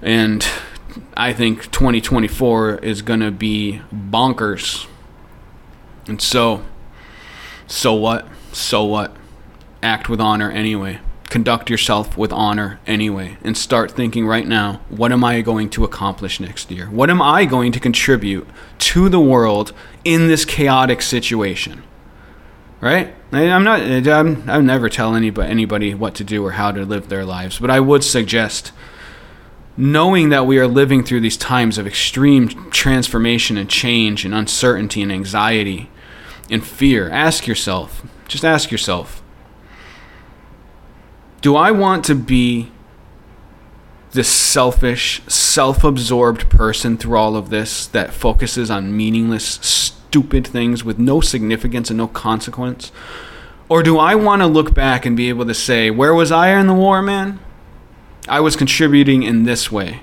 And 0.00 0.48
I 1.16 1.32
think 1.32 1.70
2024 1.70 2.76
is 2.76 3.02
going 3.02 3.20
to 3.20 3.30
be 3.30 3.82
bonkers. 3.92 4.86
And 6.06 6.20
so, 6.20 6.64
so 7.66 7.94
what? 7.94 8.26
So 8.52 8.84
what? 8.84 9.14
Act 9.82 10.08
with 10.08 10.20
honor 10.20 10.50
anyway. 10.50 11.00
Conduct 11.28 11.68
yourself 11.68 12.16
with 12.16 12.32
honor 12.32 12.80
anyway. 12.86 13.36
And 13.42 13.56
start 13.56 13.90
thinking 13.90 14.26
right 14.26 14.46
now 14.46 14.80
what 14.88 15.12
am 15.12 15.22
I 15.22 15.42
going 15.42 15.68
to 15.70 15.84
accomplish 15.84 16.40
next 16.40 16.70
year? 16.70 16.86
What 16.86 17.10
am 17.10 17.20
I 17.20 17.44
going 17.44 17.72
to 17.72 17.80
contribute 17.80 18.48
to 18.78 19.08
the 19.08 19.20
world 19.20 19.72
in 20.04 20.28
this 20.28 20.44
chaotic 20.44 21.02
situation? 21.02 21.82
Right? 22.80 23.14
I'm 23.32 23.64
not, 23.64 23.80
I'm, 23.82 24.48
I'll 24.48 24.62
never 24.62 24.88
tell 24.88 25.14
anybody, 25.14 25.50
anybody 25.50 25.94
what 25.94 26.14
to 26.14 26.24
do 26.24 26.44
or 26.46 26.52
how 26.52 26.72
to 26.72 26.84
live 26.84 27.08
their 27.08 27.24
lives, 27.24 27.58
but 27.58 27.70
I 27.70 27.80
would 27.80 28.04
suggest 28.04 28.72
knowing 29.78 30.30
that 30.30 30.44
we 30.44 30.58
are 30.58 30.66
living 30.66 31.04
through 31.04 31.20
these 31.20 31.36
times 31.36 31.78
of 31.78 31.86
extreme 31.86 32.48
transformation 32.70 33.56
and 33.56 33.70
change 33.70 34.24
and 34.24 34.34
uncertainty 34.34 35.00
and 35.00 35.12
anxiety 35.12 35.88
and 36.50 36.66
fear, 36.66 37.08
ask 37.10 37.46
yourself, 37.46 38.04
just 38.26 38.44
ask 38.44 38.72
yourself, 38.72 39.22
do 41.40 41.54
I 41.54 41.70
want 41.70 42.04
to 42.06 42.16
be 42.16 42.72
this 44.10 44.28
selfish, 44.28 45.22
self 45.28 45.84
absorbed 45.84 46.50
person 46.50 46.96
through 46.96 47.16
all 47.16 47.36
of 47.36 47.50
this 47.50 47.86
that 47.86 48.12
focuses 48.12 48.72
on 48.72 48.96
meaningless, 48.96 49.44
stupid 49.44 50.44
things 50.44 50.82
with 50.82 50.98
no 50.98 51.20
significance 51.20 51.88
and 51.88 51.98
no 51.98 52.08
consequence? 52.08 52.90
Or 53.68 53.84
do 53.84 53.96
I 53.96 54.16
want 54.16 54.42
to 54.42 54.48
look 54.48 54.74
back 54.74 55.06
and 55.06 55.16
be 55.16 55.28
able 55.28 55.46
to 55.46 55.54
say, 55.54 55.88
where 55.88 56.14
was 56.14 56.32
I 56.32 56.58
in 56.58 56.66
the 56.66 56.74
war, 56.74 57.00
man? 57.00 57.38
I 58.28 58.40
was 58.40 58.56
contributing 58.56 59.22
in 59.22 59.44
this 59.44 59.70
way. 59.72 60.00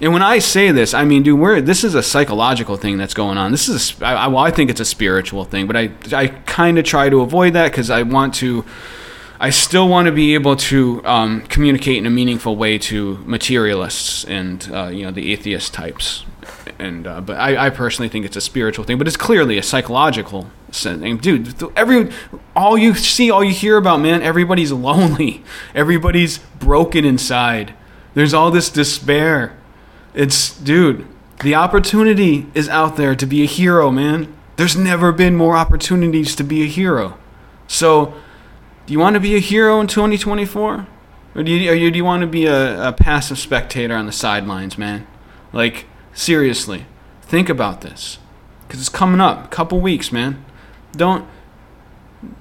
And 0.00 0.12
when 0.12 0.22
I 0.22 0.38
say 0.38 0.70
this, 0.70 0.94
I 0.94 1.04
mean, 1.04 1.24
dude, 1.24 1.40
we're, 1.40 1.60
this 1.60 1.82
is 1.82 1.96
a 1.96 2.02
psychological 2.02 2.76
thing 2.76 2.98
that's 2.98 3.14
going 3.14 3.36
on. 3.36 3.50
This 3.50 3.68
is, 3.68 4.00
a, 4.00 4.06
I, 4.06 4.26
well, 4.28 4.44
I 4.44 4.52
think 4.52 4.70
it's 4.70 4.80
a 4.80 4.84
spiritual 4.84 5.44
thing, 5.44 5.66
but 5.66 5.76
I, 5.76 5.90
I 6.12 6.28
kind 6.28 6.78
of 6.78 6.84
try 6.84 7.08
to 7.08 7.20
avoid 7.20 7.54
that 7.54 7.72
because 7.72 7.90
I 7.90 8.02
want 8.02 8.34
to, 8.34 8.64
I 9.40 9.50
still 9.50 9.88
want 9.88 10.06
to 10.06 10.12
be 10.12 10.34
able 10.34 10.54
to 10.56 11.04
um, 11.04 11.42
communicate 11.42 11.96
in 11.96 12.06
a 12.06 12.10
meaningful 12.10 12.54
way 12.54 12.78
to 12.78 13.18
materialists 13.26 14.24
and, 14.24 14.68
uh, 14.72 14.86
you 14.86 15.04
know, 15.04 15.10
the 15.10 15.32
atheist 15.32 15.74
types. 15.74 16.24
And, 16.78 17.06
uh, 17.06 17.20
but 17.20 17.36
I, 17.36 17.66
I 17.66 17.70
personally 17.70 18.08
think 18.08 18.24
it's 18.24 18.36
a 18.36 18.40
spiritual 18.40 18.84
thing, 18.84 18.98
but 18.98 19.08
it's 19.08 19.16
clearly 19.16 19.58
a 19.58 19.62
psychological. 19.64 20.48
Dude, 20.70 21.62
every, 21.76 22.10
all 22.54 22.76
you 22.76 22.94
see, 22.94 23.30
all 23.30 23.42
you 23.42 23.52
hear 23.52 23.76
about, 23.76 24.00
man, 24.00 24.22
everybody's 24.22 24.72
lonely. 24.88 25.42
Everybody's 25.74 26.38
broken 26.38 27.04
inside. 27.04 27.74
There's 28.14 28.34
all 28.34 28.50
this 28.50 28.70
despair. 28.70 29.56
It's, 30.14 30.56
dude, 30.58 31.06
the 31.40 31.54
opportunity 31.54 32.46
is 32.54 32.68
out 32.68 32.96
there 32.96 33.14
to 33.14 33.26
be 33.26 33.42
a 33.42 33.46
hero, 33.46 33.90
man. 33.90 34.34
There's 34.56 34.76
never 34.76 35.12
been 35.12 35.36
more 35.36 35.56
opportunities 35.56 36.34
to 36.36 36.44
be 36.44 36.62
a 36.62 36.66
hero. 36.66 37.16
So, 37.68 38.14
do 38.86 38.92
you 38.92 38.98
want 38.98 39.14
to 39.14 39.20
be 39.20 39.36
a 39.36 39.40
hero 39.40 39.80
in 39.80 39.86
2024? 39.86 40.86
Or 41.34 41.42
do 41.42 41.52
you, 41.52 41.70
or 41.70 41.90
do 41.90 41.96
you 41.96 42.04
want 42.04 42.22
to 42.22 42.26
be 42.26 42.46
a, 42.46 42.88
a 42.88 42.92
passive 42.92 43.38
spectator 43.38 43.94
on 43.94 44.06
the 44.06 44.12
sidelines, 44.12 44.76
man? 44.76 45.06
Like, 45.52 45.86
seriously, 46.12 46.86
think 47.22 47.48
about 47.48 47.82
this. 47.82 48.18
Because 48.66 48.80
it's 48.80 48.88
coming 48.88 49.20
up. 49.20 49.44
A 49.44 49.48
couple 49.48 49.80
weeks, 49.80 50.10
man. 50.10 50.44
Don't. 50.92 51.26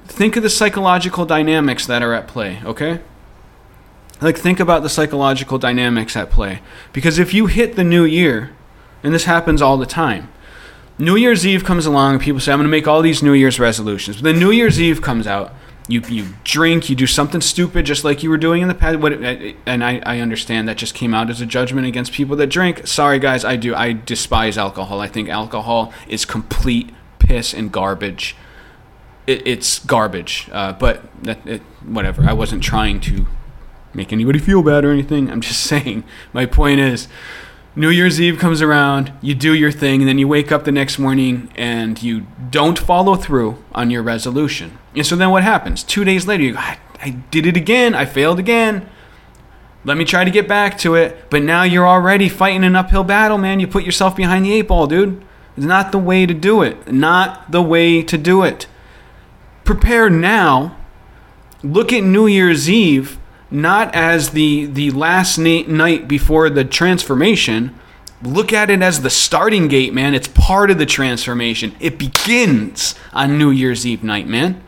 Think 0.06 0.36
of 0.36 0.44
the 0.44 0.50
psychological 0.50 1.26
dynamics 1.26 1.86
that 1.86 2.02
are 2.02 2.14
at 2.14 2.28
play, 2.28 2.62
okay? 2.66 3.02
like 4.20 4.36
think 4.36 4.60
about 4.60 4.82
the 4.82 4.90
psychological 4.90 5.60
dynamics 5.60 6.16
at 6.16 6.32
play. 6.32 6.60
Because 6.92 7.20
if 7.20 7.36
you 7.36 7.46
hit 7.46 7.76
the 7.76 7.84
new 7.84 8.04
year 8.04 8.52
and 9.04 9.14
this 9.14 9.26
happens 9.26 9.62
all 9.62 9.78
the 9.78 9.86
time 9.86 10.30
new 11.00 11.16
year's 11.16 11.46
eve 11.46 11.64
comes 11.64 11.86
along 11.86 12.14
and 12.14 12.22
people 12.22 12.40
say 12.40 12.52
i'm 12.52 12.58
going 12.58 12.66
to 12.66 12.70
make 12.70 12.88
all 12.88 13.02
these 13.02 13.22
new 13.22 13.34
year's 13.34 13.60
resolutions. 13.60 14.18
But 14.18 14.24
then 14.24 14.40
new 14.40 14.52
year's 14.52 14.82
eve 14.82 15.02
comes 15.02 15.28
out. 15.28 15.54
You, 15.90 16.02
you 16.10 16.34
drink 16.44 16.90
you 16.90 16.98
do 16.98 17.08
something 17.08 17.40
stupid 17.40 17.86
just 17.86 18.04
like 18.04 18.22
you 18.22 18.30
were 18.30 18.38
doing 18.38 18.62
in 18.62 18.68
the 18.68 18.76
past. 18.76 19.00
What, 19.00 19.14
and 19.14 19.84
I, 19.86 20.02
I 20.06 20.20
understand 20.20 20.68
that 20.68 20.76
just 20.76 20.94
came 20.94 21.14
out 21.14 21.30
as 21.30 21.40
a 21.40 21.46
judgment 21.46 21.88
against 21.88 22.12
people 22.12 22.36
that 22.38 22.48
drink. 22.48 22.86
Sorry 22.88 23.20
guys 23.20 23.46
i 23.46 23.56
do 23.56 23.74
i 23.74 23.94
despise 23.94 24.58
alcohol. 24.58 25.00
I 25.00 25.08
think 25.08 25.30
alcohol 25.30 25.94
is 26.08 26.26
complete 26.26 26.90
piss 27.28 27.54
and 27.54 27.72
garbage 27.72 28.36
it, 29.26 29.46
it's 29.46 29.80
garbage 29.80 30.50
uh, 30.52 30.74
but 30.74 31.04
it, 31.24 31.62
whatever 31.84 32.24
i 32.24 32.34
wasn't 32.34 32.64
trying 32.64 33.00
to 33.00 33.28
make 33.98 34.14
anybody 34.14 34.40
feel 34.40 34.64
bad 34.64 34.86
or 34.86 34.92
anything. 34.92 35.30
I'm 35.30 35.42
just 35.42 35.60
saying. 35.66 36.06
My 36.32 36.46
point 36.46 36.80
is, 36.80 37.10
New 37.76 37.90
Year's 37.90 38.22
Eve 38.22 38.40
comes 38.40 38.62
around, 38.62 39.12
you 39.22 39.36
do 39.36 39.54
your 39.54 39.72
thing, 39.72 40.02
and 40.02 40.10
then 40.10 40.18
you 40.18 40.28
wake 40.28 40.52
up 40.52 40.64
the 40.64 40.72
next 40.72 40.98
morning 40.98 41.52
and 41.56 42.02
you 42.02 42.26
don't 42.50 42.80
follow 42.80 43.16
through 43.16 43.64
on 43.76 43.92
your 43.92 44.02
resolution. 44.02 44.78
And 44.96 45.06
so 45.06 45.16
then 45.16 45.30
what 45.30 45.44
happens? 45.44 45.84
Two 45.84 46.04
days 46.04 46.26
later, 46.26 46.44
you 46.44 46.54
go, 46.54 46.60
I, 46.60 46.80
I 47.02 47.10
did 47.30 47.46
it 47.46 47.58
again. 47.58 47.94
I 47.94 48.06
failed 48.06 48.40
again. 48.40 48.90
Let 49.84 49.96
me 49.96 50.06
try 50.06 50.24
to 50.24 50.32
get 50.32 50.48
back 50.48 50.78
to 50.80 50.96
it. 50.96 51.30
But 51.30 51.44
now 51.44 51.64
you're 51.64 51.88
already 51.88 52.30
fighting 52.30 52.64
an 52.64 52.76
uphill 52.76 53.04
battle, 53.04 53.38
man. 53.38 53.60
You 53.60 53.68
put 53.68 53.84
yourself 53.84 54.16
behind 54.16 54.46
the 54.46 54.54
eight 54.54 54.68
ball, 54.68 54.88
dude. 54.88 55.24
It's 55.58 55.66
not 55.66 55.92
the 55.92 55.98
way 55.98 56.26
to 56.26 56.34
do 56.34 56.62
it. 56.62 56.92
Not 56.92 57.52
the 57.52 57.62
way 57.62 58.02
to 58.04 58.18
do 58.18 58.44
it. 58.44 58.68
Prepare 59.66 60.10
now. 60.10 60.78
Look 61.64 61.92
at 61.92 62.04
New 62.04 62.28
Year's 62.28 62.70
Eve 62.70 63.20
not 63.50 63.94
as 63.96 64.32
the 64.32 64.66
the 64.66 64.92
last 64.92 65.38
night 65.38 66.08
before 66.08 66.50
the 66.50 66.66
transformation. 66.66 67.74
Look 68.22 68.52
at 68.52 68.70
it 68.70 68.82
as 68.82 69.02
the 69.02 69.10
starting 69.10 69.68
gate, 69.68 69.94
man. 69.94 70.16
It's 70.16 70.28
part 70.28 70.72
of 70.72 70.80
the 70.80 70.88
transformation. 70.88 71.76
It 71.80 72.00
begins 72.00 72.96
on 73.14 73.38
New 73.38 73.52
Year's 73.52 73.86
Eve 73.86 74.04
night, 74.04 74.28
man. 74.28 74.64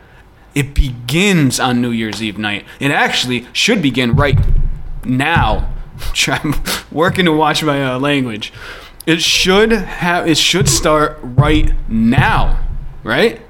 It 0.54 0.72
begins 0.74 1.58
on 1.58 1.80
New 1.80 1.90
Year's 1.90 2.22
Eve 2.22 2.38
night. 2.38 2.64
It 2.78 2.92
actually 2.92 3.46
should 3.52 3.82
begin 3.82 4.14
right 4.14 4.38
now. 5.04 5.72
I'm 6.28 6.54
working 6.92 7.24
to 7.24 7.32
watch 7.32 7.62
my 7.62 7.84
uh, 7.84 7.98
language. 7.98 8.52
It 9.10 9.22
should 9.22 9.72
have. 9.72 10.28
It 10.28 10.38
should 10.38 10.68
start 10.68 11.18
right 11.20 11.74
now, 11.88 12.64
right? 13.02 13.42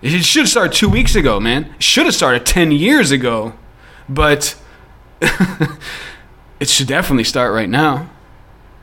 It 0.00 0.24
should 0.24 0.48
start 0.48 0.72
two 0.72 0.88
weeks 0.88 1.14
ago, 1.14 1.38
man. 1.38 1.74
It 1.76 1.82
should 1.82 2.06
have 2.06 2.14
started 2.14 2.46
ten 2.46 2.72
years 2.72 3.10
ago, 3.10 3.52
but 4.08 4.56
it 5.20 6.70
should 6.70 6.86
definitely 6.86 7.24
start 7.24 7.52
right 7.52 7.68
now. 7.68 8.08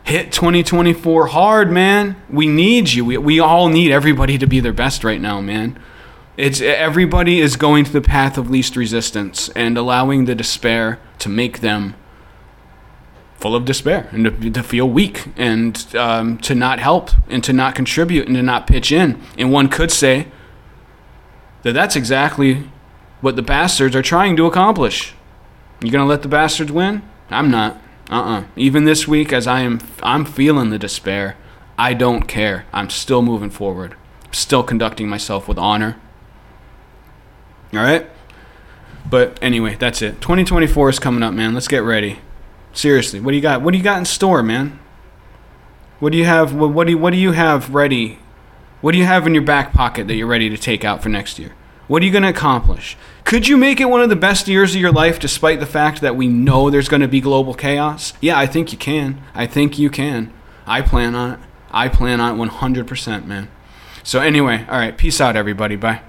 Hit 0.04 0.32
2024 0.32 1.28
hard, 1.30 1.72
man. 1.72 2.16
We 2.30 2.46
need 2.46 2.94
you. 2.94 3.06
We, 3.06 3.18
we 3.18 3.40
all 3.40 3.68
need 3.68 3.92
everybody 3.92 4.38
to 4.38 4.46
be 4.46 4.60
their 4.60 4.72
best 4.72 5.04
right 5.04 5.20
now, 5.20 5.42
man. 5.42 5.80
It's 6.38 6.62
everybody 6.62 7.40
is 7.40 7.56
going 7.56 7.86
to 7.86 7.92
the 7.92 8.02
path 8.02 8.38
of 8.38 8.52
least 8.52 8.76
resistance 8.76 9.50
and 9.56 9.80
allowing 9.80 10.26
the 10.26 10.36
despair 10.36 11.00
to 11.18 11.28
make 11.28 11.62
them 11.62 11.96
full 13.40 13.56
of 13.56 13.66
despair 13.66 14.10
and 14.12 14.26
to, 14.26 14.52
to 14.52 14.64
feel 14.64 14.88
weak 14.88 15.28
and 15.38 15.96
um, 15.96 16.38
to 16.40 16.54
not 16.54 16.80
help 16.80 17.12
and 17.30 17.44
to 17.44 17.54
not 17.54 17.74
contribute 17.74 18.28
and 18.28 18.36
to 18.36 18.44
not 18.44 18.68
pitch 18.68 18.92
in. 18.92 19.22
And 19.38 19.52
one 19.52 19.70
could 19.70 19.92
say 19.92 20.28
that 21.64 21.74
that's 21.74 21.96
exactly 21.96 22.70
what 23.22 23.36
the 23.36 23.42
bastards 23.42 23.96
are 23.96 24.02
trying 24.02 24.36
to 24.36 24.46
accomplish. 24.46 25.14
You 25.82 25.92
gonna 25.92 26.06
let 26.06 26.22
the 26.22 26.28
bastards 26.28 26.72
win? 26.72 27.02
I'm 27.30 27.50
not. 27.50 27.82
Uh-uh. 28.10 28.46
Even 28.56 28.86
this 28.86 29.08
week, 29.08 29.32
as 29.32 29.48
I 29.48 29.62
am, 29.62 29.80
I'm 30.02 30.26
feeling 30.26 30.72
the 30.72 30.80
despair. 30.80 31.38
I 31.78 31.94
don't 31.94 32.24
care. 32.24 32.66
I'm 32.74 32.90
still 32.90 33.22
moving 33.22 33.50
forward. 33.50 33.96
still 34.32 34.62
conducting 34.62 35.08
myself 35.10 35.48
with 35.48 35.58
honor. 35.58 36.00
All 37.74 37.80
right. 37.80 38.08
But 39.10 39.40
anyway, 39.42 39.76
that's 39.76 40.02
it. 40.02 40.22
2024 40.22 40.90
is 40.90 41.00
coming 41.00 41.24
up, 41.24 41.34
man. 41.34 41.54
Let's 41.54 41.68
get 41.68 41.84
ready. 41.84 42.20
Seriously, 42.74 43.20
what 43.20 43.32
do 43.32 43.36
you 43.36 43.42
got? 43.42 43.62
What 43.62 43.72
do 43.72 43.78
you 43.78 43.84
got 43.84 43.98
in 43.98 44.06
store, 44.06 44.44
man? 44.44 44.80
What 46.00 46.12
do 46.12 46.18
you 46.18 46.26
have? 46.26 46.54
What, 46.54 46.72
what 46.72 46.86
do 46.86 46.92
you, 46.92 46.98
What 46.98 47.12
do 47.12 47.18
you 47.18 47.32
have 47.34 47.74
ready? 47.74 48.20
What 48.82 48.94
do 48.94 48.98
you 48.98 49.06
have 49.06 49.28
in 49.28 49.34
your 49.34 49.44
back 49.44 49.74
pocket 49.74 50.08
that 50.08 50.16
you're 50.16 50.28
ready 50.28 50.50
to 50.50 50.58
take 50.58 50.86
out 50.86 51.04
for 51.04 51.10
next 51.10 51.38
year? 51.38 51.54
What 51.88 52.02
are 52.02 52.06
you 52.06 52.12
going 52.12 52.24
to 52.24 52.30
accomplish? 52.30 52.96
Could 53.26 53.48
you 53.48 53.58
make 53.58 53.82
it 53.82 53.90
one 53.90 54.02
of 54.02 54.10
the 54.10 54.16
best 54.16 54.48
years 54.48 54.76
of 54.76 54.82
your 54.82 54.92
life 54.92 55.20
despite 55.20 55.60
the 55.60 55.66
fact 55.66 56.02
that 56.02 56.16
we 56.16 56.28
know 56.28 56.70
there's 56.70 56.88
going 56.88 57.02
to 57.02 57.08
be 57.08 57.20
global 57.20 57.54
chaos? 57.54 58.14
Yeah, 58.22 58.38
I 58.38 58.46
think 58.46 58.72
you 58.72 58.78
can. 58.78 59.22
I 59.34 59.48
think 59.48 59.80
you 59.80 59.90
can. 59.90 60.32
I 60.68 60.82
plan 60.82 61.16
on 61.16 61.32
it. 61.32 61.40
I 61.72 61.90
plan 61.90 62.22
on 62.22 62.40
it 62.40 62.52
100%, 62.52 63.26
man. 63.26 63.50
So, 64.04 64.20
anyway, 64.20 64.66
all 64.70 64.78
right. 64.78 64.96
Peace 64.98 65.20
out, 65.20 65.36
everybody. 65.36 65.76
Bye. 65.76 66.02